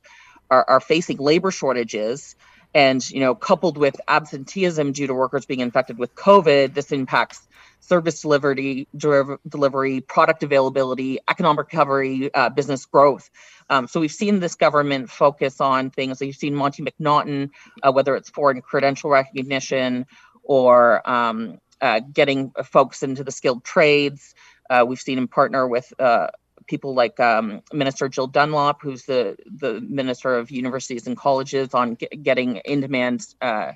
are, 0.50 0.64
are 0.68 0.80
facing 0.80 1.18
labor 1.18 1.50
shortages. 1.50 2.36
And, 2.74 3.08
you 3.10 3.20
know, 3.20 3.34
coupled 3.34 3.76
with 3.76 4.00
absenteeism 4.08 4.92
due 4.92 5.06
to 5.06 5.14
workers 5.14 5.44
being 5.44 5.60
infected 5.60 5.98
with 5.98 6.14
COVID, 6.14 6.72
this 6.72 6.90
impacts 6.90 7.46
service 7.80 8.22
delivery, 8.22 8.88
delivery, 8.96 10.00
product 10.00 10.42
availability, 10.42 11.18
economic 11.28 11.66
recovery, 11.66 12.32
uh, 12.32 12.48
business 12.48 12.86
growth. 12.86 13.28
Um, 13.68 13.88
so 13.88 14.00
we've 14.00 14.12
seen 14.12 14.40
this 14.40 14.54
government 14.54 15.10
focus 15.10 15.60
on 15.60 15.90
things. 15.90 16.18
So 16.18 16.24
you've 16.24 16.36
seen 16.36 16.54
Monte 16.54 16.82
McNaughton, 16.82 17.50
uh, 17.82 17.92
whether 17.92 18.14
it's 18.16 18.30
foreign 18.30 18.62
credential 18.62 19.10
recognition 19.10 20.06
or 20.44 21.08
um, 21.08 21.58
uh, 21.80 22.00
getting 22.00 22.52
folks 22.64 23.02
into 23.02 23.24
the 23.24 23.32
skilled 23.32 23.64
trades. 23.64 24.34
Uh, 24.70 24.84
we've 24.86 25.00
seen 25.00 25.18
him 25.18 25.28
partner 25.28 25.66
with 25.66 25.92
uh, 25.98 26.28
people 26.66 26.94
like 26.94 27.18
um, 27.20 27.62
Minister 27.72 28.08
Jill 28.08 28.26
Dunlop, 28.26 28.82
who's 28.82 29.04
the 29.04 29.36
the 29.46 29.80
Minister 29.80 30.36
of 30.36 30.50
Universities 30.50 31.06
and 31.06 31.16
Colleges, 31.16 31.74
on 31.74 31.96
getting 32.22 32.56
in 32.56 32.80
demand 32.80 33.26
uh, 33.40 33.72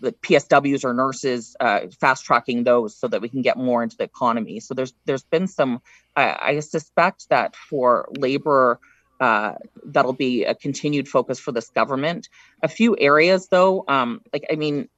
the 0.00 0.12
PSWs 0.12 0.84
or 0.84 0.94
nurses, 0.94 1.56
uh, 1.60 1.80
fast 2.00 2.24
tracking 2.24 2.64
those 2.64 2.96
so 2.96 3.06
that 3.08 3.20
we 3.20 3.28
can 3.28 3.42
get 3.42 3.56
more 3.56 3.82
into 3.82 3.96
the 3.96 4.04
economy. 4.04 4.60
So 4.60 4.74
there's 4.74 4.94
there's 5.04 5.24
been 5.24 5.46
some. 5.46 5.82
I, 6.16 6.38
I 6.40 6.60
suspect 6.60 7.28
that 7.28 7.54
for 7.56 8.08
labor. 8.16 8.80
Uh, 9.20 9.56
that'll 9.84 10.14
be 10.14 10.44
a 10.44 10.54
continued 10.54 11.06
focus 11.06 11.38
for 11.38 11.52
this 11.52 11.68
government. 11.68 12.30
A 12.62 12.68
few 12.68 12.96
areas, 12.98 13.48
though, 13.48 13.84
um, 13.86 14.22
like 14.32 14.44
I 14.50 14.56
mean, 14.56 14.88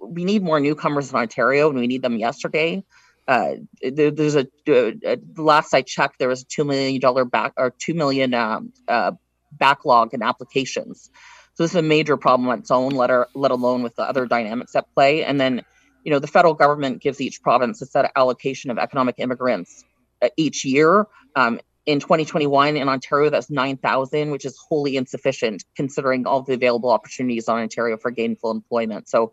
we 0.00 0.24
need 0.24 0.42
more 0.42 0.60
newcomers 0.60 1.10
in 1.10 1.16
Ontario, 1.16 1.70
and 1.70 1.78
we 1.78 1.86
need 1.86 2.02
them 2.02 2.18
yesterday. 2.18 2.84
Uh, 3.28 3.54
there, 3.82 4.10
there's 4.10 4.34
a, 4.34 4.46
a, 4.68 5.18
last 5.36 5.74
I 5.74 5.82
checked, 5.82 6.18
there 6.18 6.28
was 6.28 6.42
a 6.42 6.46
two 6.46 6.64
million 6.64 7.00
dollar 7.00 7.24
back 7.24 7.52
or 7.56 7.72
two 7.78 7.94
million 7.94 8.34
um, 8.34 8.72
uh, 8.88 9.12
backlog 9.52 10.12
in 10.14 10.22
applications. 10.22 11.10
So 11.54 11.64
this 11.64 11.72
is 11.72 11.76
a 11.76 11.82
major 11.82 12.16
problem 12.16 12.48
on 12.48 12.60
its 12.60 12.70
own, 12.70 12.90
let, 12.92 13.10
or, 13.10 13.28
let 13.34 13.50
alone 13.50 13.82
with 13.82 13.94
the 13.96 14.02
other 14.02 14.26
dynamics 14.26 14.74
at 14.74 14.92
play. 14.94 15.22
And 15.24 15.40
then, 15.40 15.62
you 16.02 16.10
know, 16.10 16.18
the 16.18 16.26
federal 16.26 16.54
government 16.54 17.02
gives 17.02 17.20
each 17.20 17.42
province 17.42 17.82
a 17.82 17.86
set 17.86 18.10
allocation 18.16 18.70
of 18.70 18.78
economic 18.78 19.16
immigrants 19.18 19.84
uh, 20.22 20.30
each 20.36 20.64
year. 20.64 21.06
Um, 21.36 21.60
in 21.84 22.00
2021 22.00 22.76
in 22.76 22.88
Ontario, 22.88 23.28
that's 23.28 23.50
9,000, 23.50 24.30
which 24.30 24.44
is 24.44 24.56
wholly 24.68 24.96
insufficient 24.96 25.64
considering 25.76 26.26
all 26.26 26.42
the 26.42 26.54
available 26.54 26.90
opportunities 26.90 27.48
on 27.48 27.58
Ontario 27.58 27.96
for 27.98 28.10
gainful 28.10 28.50
employment. 28.50 29.08
So 29.08 29.32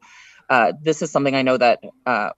uh, 0.50 0.74
this 0.82 1.02
is 1.02 1.12
something 1.12 1.36
I 1.36 1.44
know 1.44 1.58
that 1.58 1.80
uh, 2.06 2.10
uh 2.10 2.32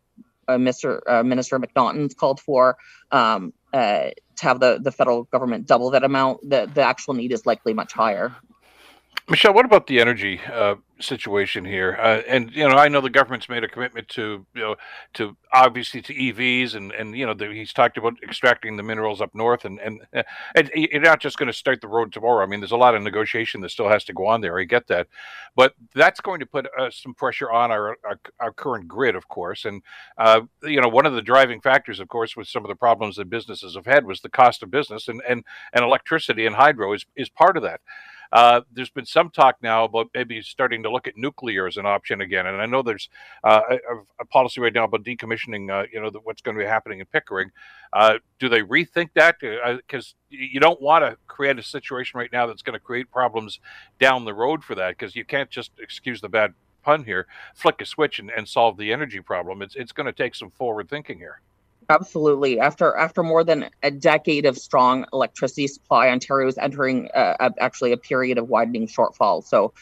Mr. 0.57 1.01
Uh, 1.07 1.23
Minister 1.23 1.59
McNaughton's 1.59 2.13
called 2.13 2.39
for 2.39 2.77
um, 3.11 3.53
uh, 3.73 4.09
to 4.37 4.43
have 4.43 4.59
the, 4.59 4.79
the 4.81 4.91
federal 4.91 5.23
government 5.25 5.67
double 5.67 5.91
that 5.91 6.03
amount. 6.03 6.49
The, 6.49 6.69
the 6.73 6.81
actual 6.81 7.13
need 7.13 7.31
is 7.31 7.45
likely 7.45 7.73
much 7.73 7.93
higher. 7.93 8.35
Michelle, 9.29 9.53
what 9.53 9.65
about 9.65 9.85
the 9.85 9.99
energy 9.99 10.41
uh, 10.51 10.75
situation 10.99 11.63
here? 11.63 11.97
Uh, 12.01 12.21
and 12.27 12.51
you 12.53 12.67
know, 12.67 12.75
I 12.75 12.87
know 12.87 13.01
the 13.01 13.09
government's 13.09 13.47
made 13.47 13.63
a 13.63 13.67
commitment 13.67 14.07
to 14.09 14.45
you 14.55 14.61
know 14.61 14.75
to 15.13 15.37
obviously 15.53 16.01
to 16.01 16.13
EVs, 16.13 16.73
and 16.73 16.91
and 16.91 17.15
you 17.15 17.25
know 17.25 17.35
the, 17.35 17.53
he's 17.53 17.71
talked 17.71 17.97
about 17.97 18.15
extracting 18.23 18.77
the 18.77 18.83
minerals 18.83 19.21
up 19.21 19.33
north, 19.35 19.63
and 19.63 19.79
and, 19.79 20.01
and 20.55 20.71
you're 20.73 21.01
not 21.01 21.21
just 21.21 21.37
going 21.37 21.47
to 21.47 21.53
start 21.53 21.81
the 21.81 21.87
road 21.87 22.11
tomorrow. 22.11 22.43
I 22.43 22.47
mean, 22.47 22.61
there's 22.61 22.71
a 22.71 22.77
lot 22.77 22.95
of 22.95 23.03
negotiation 23.03 23.61
that 23.61 23.69
still 23.69 23.89
has 23.89 24.03
to 24.05 24.13
go 24.13 24.25
on 24.25 24.41
there. 24.41 24.59
I 24.59 24.63
get 24.63 24.87
that, 24.87 25.07
but 25.55 25.75
that's 25.93 26.19
going 26.19 26.39
to 26.39 26.47
put 26.47 26.67
uh, 26.77 26.89
some 26.89 27.13
pressure 27.13 27.51
on 27.51 27.71
our, 27.71 27.97
our, 28.03 28.19
our 28.39 28.51
current 28.51 28.87
grid, 28.87 29.15
of 29.15 29.27
course. 29.27 29.65
And 29.65 29.83
uh, 30.17 30.41
you 30.63 30.81
know, 30.81 30.89
one 30.89 31.05
of 31.05 31.13
the 31.13 31.21
driving 31.21 31.61
factors, 31.61 31.99
of 31.99 32.07
course, 32.07 32.35
with 32.35 32.47
some 32.47 32.65
of 32.65 32.69
the 32.69 32.75
problems 32.75 33.17
that 33.17 33.29
businesses 33.29 33.75
have 33.75 33.85
had 33.85 34.05
was 34.05 34.21
the 34.21 34.29
cost 34.29 34.63
of 34.63 34.71
business, 34.71 35.07
and 35.07 35.21
and 35.29 35.43
and 35.73 35.85
electricity 35.85 36.47
and 36.47 36.55
hydro 36.55 36.93
is 36.93 37.05
is 37.15 37.29
part 37.29 37.55
of 37.55 37.61
that. 37.63 37.81
Uh, 38.31 38.61
there's 38.71 38.89
been 38.89 39.05
some 39.05 39.29
talk 39.29 39.57
now 39.61 39.83
about 39.83 40.09
maybe 40.13 40.41
starting 40.41 40.83
to 40.83 40.91
look 40.91 41.07
at 41.07 41.17
nuclear 41.17 41.67
as 41.67 41.77
an 41.77 41.85
option 41.85 42.21
again, 42.21 42.47
and 42.47 42.61
I 42.61 42.65
know 42.65 42.81
there's 42.81 43.09
uh, 43.43 43.61
a, 43.69 44.21
a, 44.21 44.25
policy 44.25 44.61
right 44.61 44.73
now 44.73 44.85
about 44.85 45.03
decommissioning. 45.03 45.69
Uh, 45.69 45.87
you 45.91 46.01
know 46.01 46.09
the, 46.09 46.19
what's 46.19 46.41
going 46.41 46.55
to 46.57 46.63
be 46.63 46.67
happening 46.67 46.99
in 46.99 47.05
Pickering. 47.07 47.51
Uh, 47.91 48.19
do 48.39 48.47
they 48.47 48.61
rethink 48.61 49.09
that? 49.15 49.35
Because 49.39 50.15
uh, 50.15 50.37
you 50.37 50.59
don't 50.59 50.81
want 50.81 51.03
to 51.03 51.17
create 51.27 51.59
a 51.59 51.63
situation 51.63 52.17
right 52.17 52.31
now 52.31 52.47
that's 52.47 52.61
going 52.61 52.73
to 52.73 52.79
create 52.79 53.11
problems 53.11 53.59
down 53.99 54.23
the 54.23 54.33
road 54.33 54.63
for 54.63 54.75
that. 54.75 54.97
Because 54.97 55.15
you 55.15 55.25
can't 55.25 55.49
just 55.49 55.71
excuse 55.79 56.21
the 56.21 56.29
bad 56.29 56.53
pun 56.83 57.03
here, 57.03 57.27
flick 57.53 57.81
a 57.81 57.85
switch 57.85 58.17
and, 58.19 58.31
and 58.31 58.47
solve 58.47 58.77
the 58.77 58.93
energy 58.93 59.19
problem. 59.19 59.61
It's 59.61 59.75
it's 59.75 59.91
going 59.91 60.07
to 60.07 60.13
take 60.13 60.35
some 60.35 60.51
forward 60.51 60.89
thinking 60.89 61.17
here. 61.17 61.41
Absolutely. 61.91 62.59
After 62.59 62.95
after 62.95 63.21
more 63.21 63.43
than 63.43 63.69
a 63.83 63.91
decade 63.91 64.45
of 64.45 64.57
strong 64.57 65.05
electricity 65.11 65.67
supply, 65.67 66.07
Ontario 66.09 66.47
is 66.47 66.57
entering 66.57 67.09
a, 67.13 67.51
actually 67.59 67.91
a 67.91 67.97
period 67.97 68.37
of 68.37 68.47
widening 68.47 68.87
shortfall. 68.87 69.43
So, 69.43 69.73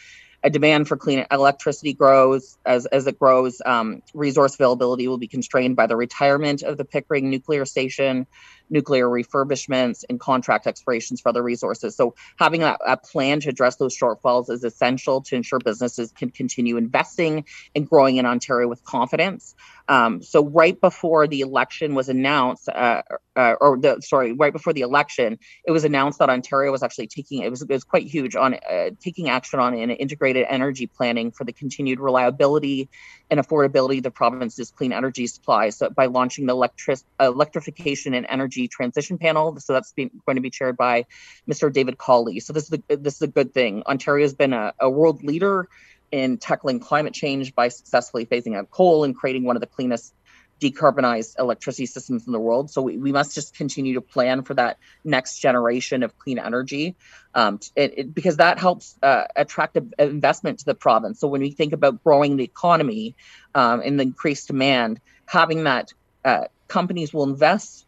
a 0.42 0.50
demand 0.50 0.88
for 0.88 0.96
clean 0.96 1.24
electricity 1.30 1.92
grows 1.94 2.58
as 2.66 2.86
as 2.86 3.06
it 3.06 3.16
grows. 3.18 3.62
Um, 3.64 4.02
resource 4.12 4.54
availability 4.54 5.06
will 5.06 5.18
be 5.18 5.28
constrained 5.28 5.76
by 5.76 5.86
the 5.86 5.96
retirement 5.96 6.62
of 6.62 6.76
the 6.78 6.84
Pickering 6.84 7.30
nuclear 7.30 7.64
station, 7.64 8.26
nuclear 8.68 9.06
refurbishments, 9.06 10.02
and 10.08 10.18
contract 10.18 10.66
expirations 10.66 11.20
for 11.20 11.28
other 11.28 11.44
resources. 11.44 11.94
So, 11.96 12.14
having 12.38 12.64
a, 12.64 12.76
a 12.84 12.96
plan 12.96 13.40
to 13.40 13.50
address 13.50 13.76
those 13.76 13.96
shortfalls 13.96 14.50
is 14.50 14.64
essential 14.64 15.22
to 15.28 15.36
ensure 15.36 15.60
businesses 15.60 16.10
can 16.10 16.30
continue 16.30 16.76
investing 16.76 17.44
and 17.76 17.88
growing 17.88 18.16
in 18.16 18.26
Ontario 18.26 18.66
with 18.66 18.82
confidence. 18.82 19.54
Um, 19.90 20.22
so 20.22 20.46
right 20.46 20.80
before 20.80 21.26
the 21.26 21.40
election 21.40 21.96
was 21.96 22.08
announced, 22.08 22.68
uh, 22.68 23.02
uh, 23.34 23.54
or 23.60 23.76
the 23.76 24.00
sorry, 24.00 24.32
right 24.32 24.52
before 24.52 24.72
the 24.72 24.82
election, 24.82 25.36
it 25.64 25.72
was 25.72 25.82
announced 25.82 26.20
that 26.20 26.30
Ontario 26.30 26.70
was 26.70 26.84
actually 26.84 27.08
taking 27.08 27.42
it 27.42 27.50
was, 27.50 27.62
it 27.62 27.68
was 27.68 27.82
quite 27.82 28.06
huge 28.06 28.36
on 28.36 28.54
uh, 28.54 28.90
taking 29.00 29.28
action 29.28 29.58
on 29.58 29.74
an 29.74 29.90
integrated 29.90 30.46
energy 30.48 30.86
planning 30.86 31.32
for 31.32 31.42
the 31.42 31.52
continued 31.52 31.98
reliability 31.98 32.88
and 33.30 33.40
affordability 33.40 33.96
of 33.96 34.04
the 34.04 34.12
province's 34.12 34.70
clean 34.70 34.92
energy 34.92 35.26
supply. 35.26 35.70
So 35.70 35.90
by 35.90 36.06
launching 36.06 36.46
the 36.46 36.52
electric 36.52 37.00
electrification 37.18 38.14
and 38.14 38.24
energy 38.28 38.68
transition 38.68 39.18
panel, 39.18 39.58
so 39.58 39.72
that's 39.72 39.92
going 39.92 40.36
to 40.36 40.40
be 40.40 40.50
chaired 40.50 40.76
by 40.76 41.06
Mr. 41.50 41.72
David 41.72 41.98
Collie. 41.98 42.38
So 42.38 42.52
this 42.52 42.70
is 42.70 42.70
the, 42.70 42.96
this 42.96 43.16
is 43.16 43.22
a 43.22 43.28
good 43.28 43.52
thing. 43.52 43.82
Ontario 43.88 44.22
has 44.22 44.34
been 44.34 44.52
a, 44.52 44.72
a 44.78 44.88
world 44.88 45.24
leader 45.24 45.68
in 46.12 46.38
tackling 46.38 46.80
climate 46.80 47.14
change 47.14 47.54
by 47.54 47.68
successfully 47.68 48.26
phasing 48.26 48.56
out 48.56 48.70
coal 48.70 49.04
and 49.04 49.16
creating 49.16 49.44
one 49.44 49.56
of 49.56 49.60
the 49.60 49.66
cleanest 49.66 50.14
decarbonized 50.60 51.38
electricity 51.38 51.86
systems 51.86 52.26
in 52.26 52.32
the 52.32 52.38
world. 52.38 52.70
So 52.70 52.82
we, 52.82 52.98
we 52.98 53.12
must 53.12 53.34
just 53.34 53.56
continue 53.56 53.94
to 53.94 54.00
plan 54.00 54.42
for 54.42 54.54
that 54.54 54.76
next 55.04 55.38
generation 55.38 56.02
of 56.02 56.18
clean 56.18 56.38
energy 56.38 56.96
um, 57.34 57.60
it, 57.76 57.94
it, 57.98 58.14
because 58.14 58.36
that 58.36 58.58
helps 58.58 58.96
uh, 59.02 59.24
attract 59.36 59.78
investment 59.98 60.58
to 60.60 60.64
the 60.66 60.74
province. 60.74 61.20
So 61.20 61.28
when 61.28 61.40
we 61.40 61.50
think 61.50 61.72
about 61.72 62.02
growing 62.04 62.36
the 62.36 62.44
economy 62.44 63.14
um, 63.54 63.80
and 63.80 63.98
the 63.98 64.04
increased 64.04 64.48
demand, 64.48 65.00
having 65.26 65.64
that 65.64 65.92
uh, 66.24 66.44
companies 66.68 67.14
will 67.14 67.24
invest 67.24 67.86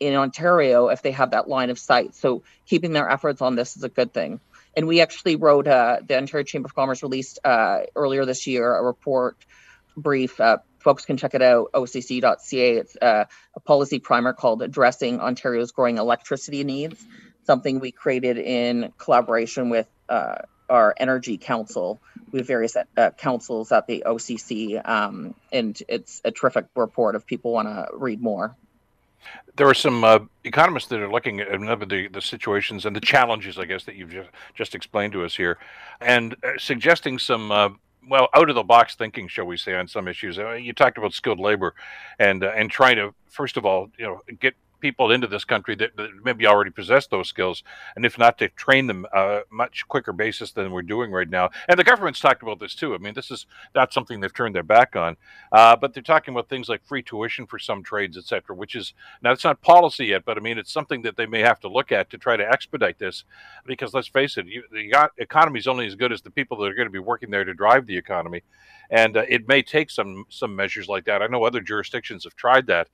in 0.00 0.14
Ontario 0.14 0.88
if 0.88 1.02
they 1.02 1.12
have 1.12 1.30
that 1.30 1.48
line 1.48 1.70
of 1.70 1.78
sight. 1.78 2.14
So 2.14 2.42
keeping 2.66 2.92
their 2.92 3.08
efforts 3.08 3.40
on 3.40 3.54
this 3.54 3.76
is 3.76 3.84
a 3.84 3.88
good 3.88 4.12
thing. 4.12 4.40
And 4.76 4.86
we 4.86 5.00
actually 5.00 5.36
wrote, 5.36 5.66
uh, 5.66 5.98
the 6.06 6.16
Ontario 6.16 6.44
Chamber 6.44 6.66
of 6.66 6.74
Commerce 6.74 7.02
released 7.02 7.40
uh, 7.44 7.80
earlier 7.96 8.24
this 8.24 8.46
year 8.46 8.74
a 8.74 8.82
report 8.82 9.36
brief. 9.96 10.40
Uh, 10.40 10.58
folks 10.78 11.04
can 11.04 11.16
check 11.16 11.34
it 11.34 11.42
out, 11.42 11.72
occ.ca. 11.72 12.76
It's 12.76 12.96
uh, 13.00 13.24
a 13.54 13.60
policy 13.60 13.98
primer 13.98 14.32
called 14.32 14.62
Addressing 14.62 15.20
Ontario's 15.20 15.72
Growing 15.72 15.98
Electricity 15.98 16.64
Needs, 16.64 17.04
something 17.44 17.80
we 17.80 17.90
created 17.92 18.38
in 18.38 18.92
collaboration 18.98 19.70
with 19.70 19.88
uh, 20.08 20.36
our 20.68 20.94
Energy 20.96 21.36
Council. 21.36 22.00
We 22.30 22.38
have 22.38 22.46
various 22.46 22.76
uh, 22.76 23.10
councils 23.10 23.72
at 23.72 23.86
the 23.86 24.04
OCC, 24.06 24.80
um, 24.88 25.34
and 25.52 25.80
it's 25.88 26.20
a 26.24 26.30
terrific 26.30 26.66
report 26.76 27.16
if 27.16 27.26
people 27.26 27.52
want 27.52 27.68
to 27.68 27.88
read 27.92 28.22
more. 28.22 28.56
There 29.56 29.68
are 29.68 29.74
some 29.74 30.04
uh, 30.04 30.20
economists 30.44 30.88
that 30.88 31.00
are 31.00 31.10
looking 31.10 31.40
at 31.40 31.48
the, 31.88 32.08
the 32.08 32.20
situations 32.20 32.86
and 32.86 32.94
the 32.94 33.00
challenges, 33.00 33.58
I 33.58 33.64
guess, 33.64 33.84
that 33.84 33.96
you've 33.96 34.10
just, 34.10 34.30
just 34.54 34.74
explained 34.74 35.12
to 35.12 35.24
us 35.24 35.36
here, 35.36 35.58
and 36.00 36.34
uh, 36.42 36.52
suggesting 36.58 37.18
some 37.18 37.52
uh, 37.52 37.70
well 38.08 38.28
out 38.34 38.48
of 38.48 38.54
the 38.54 38.62
box 38.62 38.94
thinking, 38.94 39.28
shall 39.28 39.44
we 39.44 39.56
say, 39.56 39.74
on 39.74 39.86
some 39.86 40.08
issues. 40.08 40.38
Uh, 40.38 40.52
you 40.52 40.72
talked 40.72 40.98
about 40.98 41.12
skilled 41.12 41.40
labor, 41.40 41.74
and 42.18 42.44
uh, 42.44 42.52
and 42.56 42.70
trying 42.70 42.96
to 42.96 43.14
first 43.28 43.56
of 43.56 43.66
all, 43.66 43.88
you 43.98 44.06
know, 44.06 44.20
get 44.40 44.54
people 44.80 45.10
into 45.10 45.26
this 45.26 45.44
country 45.44 45.74
that, 45.76 45.96
that, 45.96 46.10
maybe 46.24 46.46
already 46.46 46.70
possess 46.70 47.06
those 47.06 47.28
skills, 47.28 47.62
and 47.96 48.04
if 48.04 48.18
not, 48.18 48.38
to 48.38 48.48
train 48.48 48.86
them 48.86 49.06
uh, 49.14 49.40
much 49.50 49.86
quicker 49.88 50.12
basis 50.12 50.52
than 50.52 50.70
we're 50.70 50.82
doing 50.82 51.10
right 51.10 51.28
now. 51.28 51.50
And 51.68 51.78
the 51.78 51.84
government's 51.84 52.20
talked 52.20 52.42
about 52.42 52.60
this 52.60 52.74
too. 52.74 52.94
I 52.94 52.98
mean, 52.98 53.14
this 53.14 53.30
is 53.30 53.46
not 53.74 53.92
something 53.92 54.20
they've 54.20 54.32
turned 54.32 54.54
their 54.54 54.62
back 54.62 54.96
on, 54.96 55.16
uh, 55.52 55.76
but 55.76 55.94
they're 55.94 56.02
talking 56.02 56.34
about 56.34 56.48
things 56.48 56.68
like 56.68 56.84
free 56.84 57.02
tuition 57.02 57.46
for 57.46 57.58
some 57.58 57.82
trades, 57.82 58.16
etc. 58.16 58.54
Which 58.56 58.74
is 58.74 58.94
now 59.22 59.32
it's 59.32 59.44
not 59.44 59.60
policy 59.62 60.06
yet, 60.06 60.24
but 60.24 60.36
I 60.36 60.40
mean, 60.40 60.58
it's 60.58 60.72
something 60.72 61.02
that 61.02 61.16
they 61.16 61.26
may 61.26 61.40
have 61.40 61.60
to 61.60 61.68
look 61.68 61.92
at 61.92 62.10
to 62.10 62.18
try 62.18 62.36
to 62.36 62.48
expedite 62.48 62.98
this, 62.98 63.24
because 63.66 63.94
let's 63.94 64.08
face 64.08 64.36
it, 64.36 64.46
you, 64.46 64.62
the 64.72 65.10
economy 65.18 65.58
is 65.58 65.66
only 65.66 65.86
as 65.86 65.94
good 65.94 66.12
as 66.12 66.22
the 66.22 66.30
people 66.30 66.58
that 66.58 66.66
are 66.66 66.74
going 66.74 66.88
to 66.88 66.92
be 66.92 66.98
working 66.98 67.30
there 67.30 67.44
to 67.44 67.54
drive 67.54 67.86
the 67.86 67.96
economy, 67.96 68.42
and 68.90 69.16
uh, 69.16 69.24
it 69.28 69.46
may 69.48 69.62
take 69.62 69.90
some 69.90 70.24
some 70.28 70.56
measures 70.56 70.88
like 70.88 71.04
that. 71.04 71.22
I 71.22 71.26
know 71.26 71.44
other 71.44 71.60
jurisdictions 71.60 72.24
have 72.24 72.36
tried 72.36 72.66
that 72.66 72.88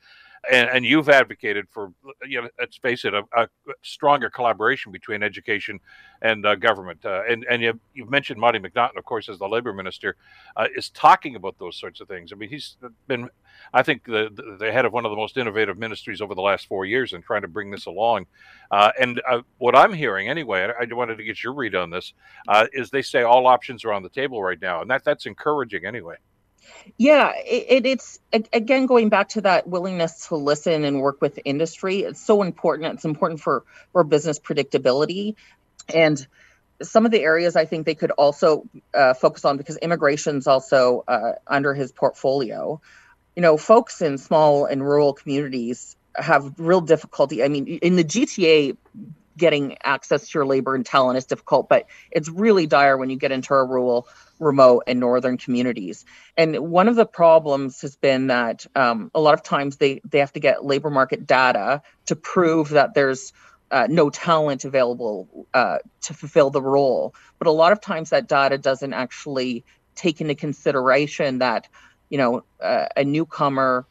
and, 0.51 0.69
and, 0.71 0.85
you've 0.85 1.09
advocated 1.09 1.67
for, 1.71 1.93
you 2.27 2.43
know, 2.43 2.49
let's 2.59 2.77
face 2.77 3.05
it, 3.05 3.15
a, 3.15 3.23
a 3.37 3.49
stronger 3.83 4.31
collaboration 4.31 4.93
between 4.93 5.23
education 5.23 5.81
and 6.23 6.45
uh, 6.47 6.55
government. 6.55 7.05
Uh, 7.05 7.23
and 7.29 7.45
and 7.51 7.63
you've, 7.63 7.79
you've, 7.95 8.11
mentioned 8.11 8.41
Marty 8.41 8.59
McNaughton, 8.59 8.97
of 8.97 9.05
course, 9.05 9.29
as 9.29 9.39
the 9.39 9.49
labor 9.49 9.73
minister, 9.73 10.17
uh, 10.57 10.67
is 10.77 10.91
talking 10.91 11.37
about 11.37 11.59
those 11.59 11.77
sorts 11.77 12.01
of 12.01 12.09
things. 12.09 12.33
I 12.33 12.37
mean, 12.37 12.49
he's 12.49 12.77
been, 13.07 13.29
I 13.73 13.83
think, 13.83 14.05
the, 14.05 14.57
the 14.59 14.71
head 14.71 14.85
of 14.85 14.93
one 14.93 15.05
of 15.05 15.11
the 15.11 15.17
most 15.17 15.37
innovative 15.37 15.79
ministries 15.79 16.21
over 16.21 16.35
the 16.35 16.43
last 16.43 16.67
four 16.67 16.85
years 16.85 17.13
in 17.13 17.23
trying 17.23 17.43
to 17.43 17.49
bring 17.49 17.71
this 17.71 17.87
along. 17.87 18.27
Uh, 18.71 18.93
and 19.01 19.21
uh, 19.29 19.41
what 19.59 19.77
I'm 19.77 19.93
hearing, 19.93 20.29
anyway, 20.29 20.71
I, 20.79 20.85
I, 20.85 20.95
wanted 20.95 21.19
to 21.19 21.25
get 21.25 21.43
your 21.43 21.53
read 21.55 21.75
on 21.75 21.91
this, 21.91 22.13
uh, 22.49 22.67
is 22.73 22.91
they 22.91 23.03
say 23.03 23.23
all 23.23 23.47
options 23.47 23.85
are 23.85 23.93
on 23.93 24.03
the 24.03 24.09
table 24.09 24.43
right 24.43 24.61
now, 24.61 24.81
and 24.81 24.91
that 24.91 25.05
that's 25.05 25.27
encouraging 25.27 25.85
anyway. 25.85 26.17
Yeah, 26.99 27.33
it, 27.45 27.87
it's 27.87 28.19
again 28.33 28.87
going 28.87 29.09
back 29.09 29.31
to 29.31 29.41
that 29.43 29.67
willingness 29.67 30.29
to 30.29 30.37
listen 30.37 30.85
and 30.85 31.01
work 31.01 31.21
with 31.21 31.39
industry. 31.45 32.01
It's 32.01 32.25
so 32.25 32.43
important. 32.43 32.95
It's 32.95 33.05
important 33.05 33.41
for 33.41 33.65
for 33.93 34.05
business 34.05 34.39
predictability, 34.39 35.35
and 35.93 36.25
some 36.83 37.07
of 37.07 37.13
the 37.13 37.21
areas 37.21 37.57
I 37.57 37.65
think 37.65 37.87
they 37.87 37.95
could 37.95 38.11
also 38.13 38.65
uh, 38.95 39.15
focus 39.15 39.45
on 39.45 39.57
because 39.57 39.77
immigration's 39.79 40.47
also 40.47 41.05
uh, 41.09 41.33
under 41.47 41.75
his 41.75 41.93
portfolio. 41.93 42.81
You 43.35 43.43
know, 43.43 43.57
folks 43.57 44.01
in 44.01 44.19
small 44.19 44.65
and 44.67 44.83
rural 44.83 45.13
communities 45.13 45.97
have 46.15 46.55
real 46.59 46.81
difficulty. 46.81 47.43
I 47.43 47.49
mean, 47.49 47.67
in 47.67 47.97
the 47.97 48.05
GTA, 48.05 48.77
getting 49.37 49.77
access 49.85 50.29
to 50.29 50.39
your 50.39 50.47
labor 50.47 50.75
and 50.75 50.85
talent 50.85 51.19
is 51.19 51.27
difficult, 51.27 51.69
but 51.69 51.87
it's 52.11 52.29
really 52.29 52.67
dire 52.67 52.97
when 52.97 53.11
you 53.11 53.17
get 53.17 53.33
into 53.33 53.53
a 53.53 53.65
rural 53.65 54.09
remote 54.39 54.85
and 54.87 55.01
northern 55.01 55.37
communities. 55.37 56.05
And 56.37 56.57
one 56.59 56.89
of 56.89 56.97
the 56.97 57.07
problems 57.07 57.81
has 57.83 57.97
been 57.97 58.29
that 58.29 58.67
um, 58.75 59.11
a 59.15 59.21
lot 59.21 59.35
of 59.35 59.43
times 59.43 59.77
they, 59.77 60.01
they 60.09 60.19
have 60.19 60.33
to 60.33 60.41
get 60.41 60.65
labor 60.65 60.91
market 60.91 61.27
data 61.27 61.83
to 62.07 62.17
prove 62.17 62.71
that 62.71 62.95
there's 62.95 63.33
uh, 63.71 63.87
no 63.89 64.11
talent 64.11 64.65
available 64.65 65.47
uh, 65.53 65.79
to 66.03 66.15
fulfill 66.15 66.51
the 66.51 66.63
role. 66.63 67.15
But 67.39 67.49
a 67.49 67.53
lot 67.53 67.73
of 67.73 67.81
times 67.81 68.11
that 68.11 68.29
data 68.29 68.59
doesn't 68.59 68.93
actually 68.93 69.65
take 69.95 70.21
into 70.21 70.35
consideration 70.35 71.39
that, 71.39 71.69
you 72.09 72.19
know, 72.19 72.45
uh, 72.61 72.87
a 72.97 73.05
newcomer 73.05 73.87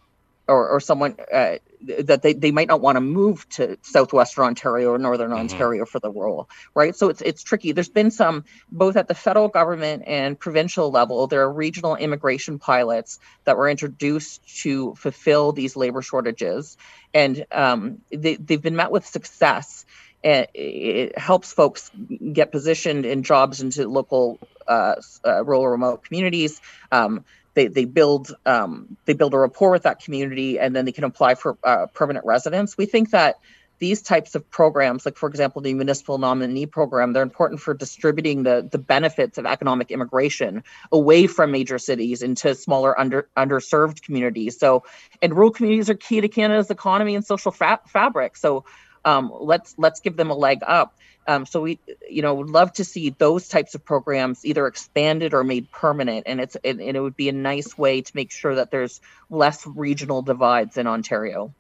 or, 0.48 0.70
or 0.70 0.80
someone 0.80 1.16
uh, 1.32 1.56
that 2.04 2.22
they, 2.22 2.34
they 2.34 2.52
might 2.52 2.68
not 2.68 2.82
want 2.82 2.96
to 2.96 3.02
move 3.02 3.48
to 3.50 3.78
southwestern 3.82 4.46
Ontario 4.46 4.92
or 4.92 4.98
northern 4.98 5.32
mm-hmm. 5.32 5.40
Ontario 5.40 5.86
for 5.86 6.00
the 6.00 6.12
role, 6.12 6.50
right? 6.74 6.96
So 6.96 7.10
it's 7.10 7.22
it's 7.22 7.44
tricky. 7.44 7.72
There's 7.72 7.90
been 7.90 8.12
some 8.12 8.46
both 8.72 8.96
at 8.96 9.08
the 9.08 9.16
federal 9.16 9.48
government 9.48 10.04
and 10.08 10.40
provincial 10.40 10.92
level. 10.92 11.28
There 11.28 11.42
are 11.42 11.52
regional 11.52 11.96
immigration 11.96 12.60
pilots 12.60 13.20
that 13.46 13.58
were 13.58 13.70
introduced 13.70 14.62
to 14.62 14.96
fulfill 14.96 15.52
these 15.52 15.76
labor 15.76 16.02
shortages, 16.02 16.78
and 17.14 17.46
um, 17.52 18.02
they, 18.12 18.36
they've 18.36 18.62
been 18.62 18.76
met 18.76 18.92
with 18.92 19.06
success. 19.06 19.86
and 20.24 20.48
it 20.54 21.18
helps 21.18 21.54
folks 21.54 21.92
get 22.34 22.52
positioned 22.52 23.06
in 23.06 23.24
jobs 23.24 23.62
into 23.62 23.88
local 23.88 24.40
uh, 24.68 24.96
uh, 25.24 25.44
rural 25.44 25.68
remote 25.68 26.04
communities. 26.04 26.60
Um, 26.92 27.26
they, 27.56 27.68
they 27.68 27.86
build 27.86 28.36
um, 28.46 28.98
they 29.06 29.14
build 29.14 29.34
a 29.34 29.38
rapport 29.38 29.72
with 29.72 29.84
that 29.84 30.00
community 30.00 30.60
and 30.60 30.76
then 30.76 30.86
they 30.86 30.92
can 30.92 31.04
apply 31.04 31.36
for 31.36 31.58
uh, 31.64 31.88
permanent 31.88 32.26
residence. 32.26 32.78
We 32.78 32.86
think 32.86 33.12
that 33.12 33.38
these 33.80 34.02
types 34.02 34.36
of 34.36 34.50
programs, 34.50 35.06
like 35.06 35.18
for 35.18 35.28
example, 35.28 35.62
the 35.62 35.74
municipal 35.74 36.18
nominee 36.18 36.66
program, 36.66 37.14
they're 37.14 37.24
important 37.24 37.60
for 37.60 37.74
distributing 37.74 38.44
the 38.44 38.68
the 38.72 38.78
benefits 38.78 39.38
of 39.38 39.46
economic 39.46 39.92
immigration 39.92 40.64
away 40.92 41.28
from 41.28 41.52
major 41.52 41.78
cities 41.78 42.22
into 42.22 42.56
smaller 42.56 42.98
under 43.00 43.30
underserved 43.36 44.02
communities. 44.02 44.58
So, 44.60 44.84
and 45.22 45.34
rural 45.34 45.52
communities 45.52 45.90
are 45.90 45.96
key 45.96 46.22
to 46.22 46.28
Canada's 46.28 46.72
economy 46.72 47.16
and 47.16 47.26
social 47.26 47.52
fa- 47.52 47.82
fabric. 47.88 48.38
So, 48.38 48.66
um, 49.06 49.32
let's 49.40 49.76
let's 49.78 50.02
give 50.02 50.18
them 50.18 50.32
a 50.32 50.36
leg 50.36 50.60
up. 50.68 50.98
Um, 51.28 51.46
so 51.46 51.62
we, 51.62 51.80
you 52.10 52.22
know, 52.22 52.36
would 52.36 52.50
love 52.50 52.74
to 52.74 52.84
see 52.84 53.10
those 53.10 53.48
types 53.48 53.74
of 53.74 53.84
programs 53.84 54.46
either 54.46 54.68
expanded 54.68 55.34
or 55.34 55.44
made 55.44 55.72
permanent, 55.72 56.28
and 56.28 56.40
it's 56.40 56.58
and, 56.64 56.82
and 56.82 56.98
it 56.98 57.00
would 57.00 57.16
be 57.16 57.30
a 57.30 57.34
nice 57.34 57.78
way 57.78 58.02
to 58.02 58.12
make 58.16 58.32
sure 58.32 58.56
that 58.56 58.72
there's 58.72 59.02
less 59.30 59.66
regional 59.66 60.22
divides 60.22 60.78
in 60.78 60.88
Ontario. 60.88 61.54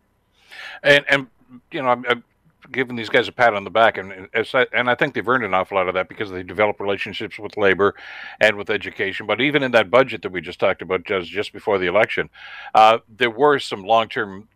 And 0.83 1.05
and 1.09 1.27
you 1.71 1.81
know, 1.81 1.89
I'm, 1.89 2.05
I'm, 2.07 2.23
giving 2.71 2.95
these 2.95 3.09
guys 3.09 3.27
a 3.27 3.31
pat 3.31 3.53
on 3.53 3.63
the 3.63 3.69
back, 3.69 3.97
and 3.97 4.27
and, 4.33 4.89
I 4.89 4.95
think 4.95 5.13
they've 5.13 5.27
earned 5.27 5.43
an 5.43 5.53
awful 5.53 5.77
lot 5.77 5.87
of 5.87 5.93
that 5.93 6.09
because 6.09 6.31
they 6.31 6.41
develop 6.41 6.79
relationships 6.79 7.37
with 7.37 7.57
labor 7.57 7.93
and 8.41 8.57
with 8.57 8.71
education. 8.71 9.27
But 9.27 9.39
even 9.39 9.61
in 9.61 9.71
that 9.71 9.91
budget 9.91 10.23
that 10.23 10.31
we 10.31 10.41
just 10.41 10.59
talked 10.59 10.81
about, 10.81 11.03
just 11.05 11.29
just 11.29 11.53
before 11.53 11.77
the 11.77 11.85
election, 11.85 12.29
uh, 12.73 12.99
there 13.07 13.29
were 13.29 13.59
some 13.59 13.83
long 13.83 14.09
term 14.09 14.47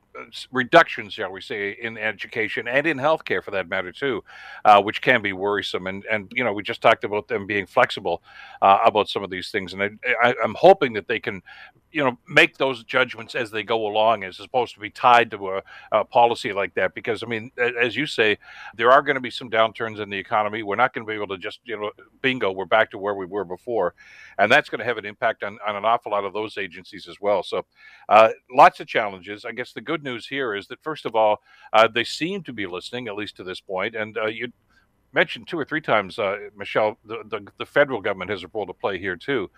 reductions, 0.52 1.14
shall 1.14 1.32
we 1.32 1.42
say, 1.42 1.72
in 1.72 1.98
education 1.98 2.68
and 2.68 2.86
in 2.88 2.98
healthcare 2.98 3.44
for 3.44 3.52
that 3.52 3.70
matter 3.70 3.92
too, 3.92 4.24
uh, 4.66 4.82
which 4.82 5.02
can 5.02 5.22
be 5.22 5.34
worrisome. 5.34 5.88
And 5.88 6.06
and 6.12 6.32
you 6.36 6.44
know 6.44 6.54
we 6.54 6.64
just 6.64 6.82
talked 6.82 7.04
about 7.04 7.28
them 7.28 7.46
being 7.46 7.66
flexible 7.66 8.22
uh, 8.62 8.80
about 8.86 9.10
some 9.10 9.24
of 9.24 9.30
these 9.30 9.52
things, 9.52 9.74
and 9.74 9.84
I, 9.84 9.90
I, 10.22 10.36
I'm 10.44 10.56
hoping 10.56 10.94
that 10.94 11.08
they 11.08 11.20
can, 11.20 11.42
you 11.92 12.04
know, 12.04 12.18
make 12.28 12.58
those 12.58 12.84
judgments 12.84 13.36
as 13.36 13.52
they 13.52 13.64
go 13.64 13.88
along, 13.88 14.24
as 14.24 14.40
opposed 14.40 14.74
to 14.76 14.80
be 14.80 14.90
tied 14.90 15.32
to 15.32 15.50
a, 15.50 15.64
a 15.92 16.06
policy 16.06 16.54
like 16.54 16.74
that. 16.76 16.94
Because 16.94 17.24
I 17.24 17.26
mean, 17.26 17.52
as 17.82 17.96
you 17.96 18.06
say, 18.06 18.38
there 18.76 18.92
are 18.92 19.02
going 19.02 19.16
to 19.16 19.22
be 19.22 19.32
some 19.32 19.50
downturns 19.50 20.00
in 20.00 20.10
the 20.10 20.18
economy. 20.18 20.64
We're 20.64 20.76
not 20.76 20.94
going 20.94 21.06
to 21.06 21.10
be 21.10 21.16
able 21.16 21.36
to 21.36 21.38
just 21.38 21.60
you 21.64 21.80
know, 21.80 21.92
bingo, 22.22 22.52
we're 22.52 22.66
back 22.66 22.92
to 22.92 22.98
where 22.98 23.16
we 23.16 23.26
were 23.26 23.46
before, 23.46 23.96
and 24.38 24.52
that's 24.52 24.70
going 24.70 24.80
to 24.80 24.86
have 24.86 24.98
an 24.98 25.06
impact 25.06 25.44
on 25.44 25.58
on 25.66 25.76
an 25.76 25.86
awful 25.86 26.12
lot 26.12 26.26
of 26.26 26.34
those 26.34 26.58
agencies 26.58 27.08
as 27.08 27.20
well. 27.20 27.44
So, 27.44 27.66
uh, 28.08 28.30
lots 28.52 28.80
of 28.80 28.88
challenges. 28.88 29.46
I 29.46 29.52
guess 29.52 29.74
the 29.74 29.82
good 29.82 30.04
news 30.04 30.28
here 30.28 30.56
is 30.56 30.68
that 30.68 30.84
first 30.84 31.06
of 31.06 31.16
all, 31.16 31.42
uh, 31.74 31.88
they 31.88 32.04
seem 32.04 32.44
to 32.44 32.54
be 32.54 32.68
listening 32.68 33.08
at 33.08 33.16
least 33.16 33.36
to 33.38 33.44
this 33.44 33.62
point, 33.62 33.96
and 33.96 34.18
uh, 34.18 34.28
you 34.28 34.52
mentioned 35.14 35.48
two 35.48 35.58
or 35.58 35.66
three 35.66 35.82
times, 35.82 36.20
uh, 36.20 36.38
Michelle, 36.56 36.98
the, 37.06 37.24
the, 37.26 37.48
the 37.58 37.66
federal 37.66 38.02
government 38.02 38.32
has 38.32 38.44
a 38.44 38.48
role 38.54 38.66
to 38.66 38.74
play 38.74 39.00
here 39.00 39.16
too, 39.16 39.50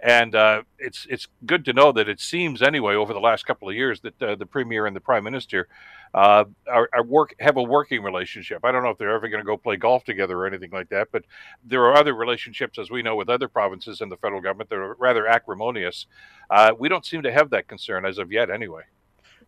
and 0.00 0.34
uh, 0.34 0.62
it's 0.78 1.06
it's 1.08 1.28
good 1.44 1.64
to 1.64 1.72
know 1.72 1.92
that 1.92 2.08
it 2.08 2.20
seems 2.20 2.62
anyway 2.62 2.94
over 2.94 3.12
the 3.12 3.20
last 3.20 3.46
couple 3.46 3.68
of 3.68 3.74
years 3.74 4.00
that 4.00 4.22
uh, 4.22 4.34
the 4.34 4.46
premier 4.46 4.86
and 4.86 4.94
the 4.94 5.00
prime 5.00 5.24
minister 5.24 5.68
uh, 6.14 6.44
are, 6.70 6.88
are, 6.92 7.02
work 7.04 7.34
have 7.40 7.56
a 7.56 7.62
working 7.62 8.02
relationship. 8.02 8.64
I 8.64 8.72
don't 8.72 8.82
know 8.82 8.90
if 8.90 8.98
they're 8.98 9.14
ever 9.14 9.28
going 9.28 9.42
to 9.42 9.46
go 9.46 9.56
play 9.56 9.76
golf 9.76 10.04
together 10.04 10.36
or 10.38 10.46
anything 10.46 10.70
like 10.70 10.88
that, 10.90 11.08
but 11.12 11.24
there 11.64 11.84
are 11.84 11.94
other 11.96 12.14
relationships, 12.14 12.78
as 12.78 12.90
we 12.90 13.02
know, 13.02 13.16
with 13.16 13.28
other 13.28 13.48
provinces 13.48 14.00
and 14.00 14.10
the 14.10 14.16
federal 14.16 14.40
government 14.40 14.70
that 14.70 14.76
are 14.76 14.94
rather 14.98 15.26
acrimonious. 15.26 16.06
Uh, 16.50 16.72
we 16.78 16.88
don't 16.88 17.06
seem 17.06 17.22
to 17.22 17.32
have 17.32 17.50
that 17.50 17.68
concern 17.68 18.04
as 18.04 18.18
of 18.18 18.32
yet, 18.32 18.50
anyway 18.50 18.82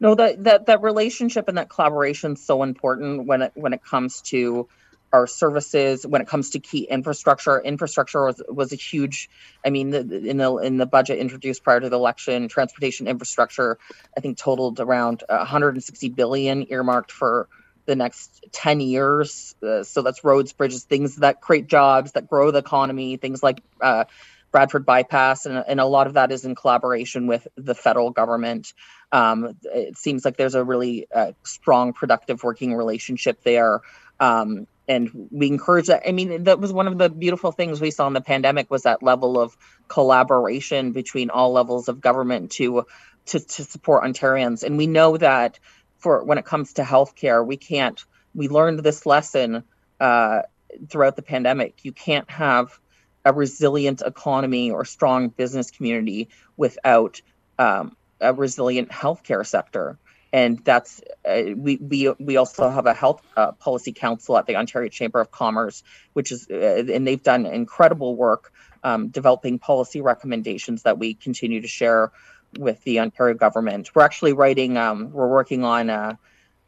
no 0.00 0.14
that 0.14 0.42
that 0.44 0.66
that 0.66 0.82
relationship 0.82 1.48
and 1.48 1.58
that 1.58 1.68
collaboration 1.68 2.32
is 2.32 2.44
so 2.44 2.62
important 2.62 3.26
when 3.26 3.42
it 3.42 3.52
when 3.54 3.72
it 3.72 3.82
comes 3.82 4.20
to 4.20 4.68
our 5.12 5.26
services 5.26 6.06
when 6.06 6.20
it 6.20 6.28
comes 6.28 6.50
to 6.50 6.58
key 6.58 6.82
infrastructure 6.82 7.60
infrastructure 7.60 8.26
was, 8.26 8.42
was 8.48 8.72
a 8.72 8.76
huge 8.76 9.28
i 9.64 9.70
mean 9.70 9.90
the, 9.90 10.00
in 10.00 10.36
the 10.36 10.56
in 10.58 10.76
the 10.76 10.86
budget 10.86 11.18
introduced 11.18 11.62
prior 11.62 11.80
to 11.80 11.88
the 11.88 11.96
election 11.96 12.48
transportation 12.48 13.06
infrastructure 13.06 13.78
i 14.16 14.20
think 14.20 14.36
totaled 14.36 14.80
around 14.80 15.22
160 15.28 16.08
billion 16.10 16.70
earmarked 16.70 17.12
for 17.12 17.48
the 17.86 17.96
next 17.96 18.44
10 18.52 18.80
years 18.80 19.54
uh, 19.62 19.82
so 19.82 20.02
that's 20.02 20.22
roads 20.24 20.52
bridges 20.52 20.84
things 20.84 21.16
that 21.16 21.40
create 21.40 21.66
jobs 21.66 22.12
that 22.12 22.28
grow 22.28 22.50
the 22.50 22.58
economy 22.58 23.16
things 23.16 23.42
like 23.42 23.62
uh, 23.80 24.04
Bradford 24.50 24.86
bypass, 24.86 25.44
and, 25.44 25.62
and, 25.68 25.78
a 25.78 25.84
lot 25.84 26.06
of 26.06 26.14
that 26.14 26.32
is 26.32 26.44
in 26.44 26.54
collaboration 26.54 27.26
with 27.26 27.46
the 27.56 27.74
federal 27.74 28.10
government. 28.10 28.72
Um, 29.12 29.56
it 29.62 29.98
seems 29.98 30.24
like 30.24 30.36
there's 30.36 30.54
a 30.54 30.64
really 30.64 31.06
uh, 31.14 31.32
strong, 31.42 31.92
productive 31.92 32.42
working 32.42 32.74
relationship 32.74 33.42
there. 33.42 33.80
Um, 34.18 34.66
and 34.88 35.28
we 35.30 35.48
encourage 35.48 35.86
that. 35.86 36.08
I 36.08 36.12
mean, 36.12 36.44
that 36.44 36.58
was 36.58 36.72
one 36.72 36.88
of 36.88 36.96
the 36.96 37.10
beautiful 37.10 37.52
things 37.52 37.80
we 37.80 37.90
saw 37.90 38.06
in 38.06 38.14
the 38.14 38.22
pandemic 38.22 38.70
was 38.70 38.82
that 38.82 39.02
level 39.02 39.38
of 39.38 39.56
collaboration 39.86 40.92
between 40.92 41.30
all 41.30 41.52
levels 41.52 41.88
of 41.88 42.00
government 42.00 42.52
to 42.52 42.86
to, 43.26 43.40
to 43.40 43.64
support 43.64 44.04
Ontarians. 44.04 44.62
And 44.62 44.78
we 44.78 44.86
know 44.86 45.18
that 45.18 45.58
for 45.98 46.24
when 46.24 46.38
it 46.38 46.46
comes 46.46 46.74
to 46.74 46.82
healthcare, 46.82 47.44
we 47.44 47.56
can't. 47.56 48.02
We 48.34 48.48
learned 48.48 48.80
this 48.80 49.04
lesson 49.04 49.64
uh, 50.00 50.42
throughout 50.88 51.16
the 51.16 51.22
pandemic. 51.22 51.84
You 51.84 51.92
can't 51.92 52.30
have 52.30 52.78
a 53.24 53.32
resilient 53.32 54.02
economy 54.04 54.70
or 54.70 54.84
strong 54.84 55.28
business 55.28 55.70
community 55.70 56.28
without 56.56 57.20
um, 57.58 57.96
a 58.20 58.32
resilient 58.32 58.88
healthcare 58.88 59.46
sector. 59.46 59.98
And 60.32 60.62
that's 60.62 61.00
uh, 61.24 61.42
we, 61.56 61.76
we 61.76 62.12
we 62.18 62.36
also 62.36 62.68
have 62.68 62.86
a 62.86 62.92
health 62.92 63.22
uh, 63.36 63.52
policy 63.52 63.92
council 63.92 64.36
at 64.36 64.46
the 64.46 64.56
Ontario 64.56 64.90
Chamber 64.90 65.20
of 65.20 65.30
Commerce, 65.30 65.82
which 66.12 66.32
is 66.32 66.46
uh, 66.50 66.84
and 66.92 67.06
they've 67.06 67.22
done 67.22 67.46
incredible 67.46 68.14
work 68.14 68.52
um, 68.82 69.08
developing 69.08 69.58
policy 69.58 70.00
recommendations 70.00 70.82
that 70.82 70.98
we 70.98 71.14
continue 71.14 71.60
to 71.62 71.68
share 71.68 72.12
with 72.58 72.82
the 72.84 73.00
Ontario 73.00 73.34
government. 73.34 73.90
We're 73.94 74.02
actually 74.04 74.32
writing, 74.32 74.76
um, 74.76 75.12
we're 75.12 75.28
working 75.28 75.64
on 75.64 75.90
a, 75.90 76.18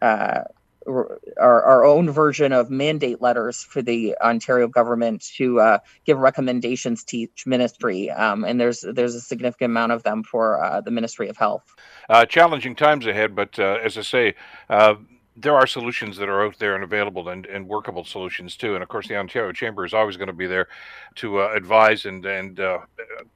a 0.00 0.44
our, 0.90 1.62
our 1.62 1.84
own 1.84 2.10
version 2.10 2.52
of 2.52 2.70
mandate 2.70 3.20
letters 3.20 3.62
for 3.62 3.82
the 3.82 4.16
Ontario 4.20 4.68
government 4.68 5.24
to 5.36 5.60
uh, 5.60 5.78
give 6.04 6.18
recommendations 6.18 7.04
to 7.04 7.18
each 7.18 7.46
ministry, 7.46 8.10
um, 8.10 8.44
and 8.44 8.60
there's 8.60 8.80
there's 8.80 9.14
a 9.14 9.20
significant 9.20 9.70
amount 9.70 9.92
of 9.92 10.02
them 10.02 10.22
for 10.22 10.62
uh, 10.62 10.80
the 10.80 10.90
Ministry 10.90 11.28
of 11.28 11.36
Health. 11.36 11.64
Uh, 12.08 12.26
challenging 12.26 12.74
times 12.74 13.06
ahead, 13.06 13.34
but 13.34 13.58
uh, 13.58 13.78
as 13.82 13.96
I 13.96 14.02
say 14.02 14.34
uh, 14.68 14.94
there 15.40 15.56
are 15.56 15.66
solutions 15.66 16.16
that 16.16 16.28
are 16.28 16.44
out 16.44 16.58
there 16.58 16.74
and 16.74 16.84
available 16.84 17.28
and, 17.28 17.46
and 17.46 17.66
workable 17.66 18.04
solutions 18.04 18.56
too. 18.56 18.74
And 18.74 18.82
of 18.82 18.88
course, 18.88 19.08
the 19.08 19.16
Ontario 19.16 19.52
Chamber 19.52 19.84
is 19.84 19.94
always 19.94 20.16
going 20.16 20.28
to 20.28 20.32
be 20.32 20.46
there 20.46 20.68
to 21.16 21.40
uh, 21.40 21.52
advise 21.54 22.04
and 22.04 22.24
and 22.26 22.60
uh, 22.60 22.80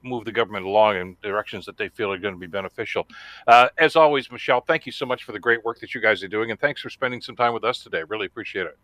move 0.03 0.25
the 0.25 0.31
government 0.31 0.65
along 0.65 0.97
in 0.97 1.17
directions 1.21 1.65
that 1.65 1.77
they 1.77 1.89
feel 1.89 2.11
are 2.11 2.17
going 2.17 2.33
to 2.33 2.39
be 2.39 2.47
beneficial. 2.47 3.07
Uh, 3.47 3.69
as 3.77 3.95
always, 3.95 4.31
Michelle, 4.31 4.61
thank 4.61 4.85
you 4.85 4.91
so 4.91 5.05
much 5.05 5.23
for 5.23 5.31
the 5.31 5.39
great 5.39 5.63
work 5.65 5.79
that 5.79 5.93
you 5.93 6.01
guys 6.01 6.23
are 6.23 6.27
doing, 6.27 6.51
and 6.51 6.59
thanks 6.59 6.81
for 6.81 6.89
spending 6.89 7.21
some 7.21 7.35
time 7.35 7.53
with 7.53 7.63
us 7.63 7.83
today. 7.83 8.03
Really 8.07 8.25
appreciate 8.25 8.65
it. 8.65 8.77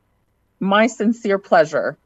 My 0.60 0.88
sincere 0.88 1.38
pleasure. 1.38 1.98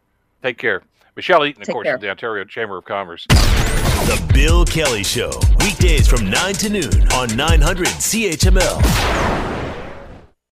Take 0.43 0.57
care. 0.57 0.83
Michelle 1.15 1.45
Eaton, 1.45 1.61
of 1.61 1.67
course, 1.69 1.85
care. 1.85 1.95
of 1.95 2.01
the 2.01 2.09
Ontario 2.09 2.43
Chamber 2.43 2.77
of 2.77 2.85
Commerce. 2.85 3.25
The 3.27 4.31
Bill 4.33 4.65
Kelly 4.65 5.03
Show, 5.03 5.31
weekdays 5.61 6.07
from 6.07 6.29
9 6.29 6.53
to 6.55 6.69
noon 6.69 7.11
on 7.13 7.35
900 7.35 7.87
CHML. 7.87 9.54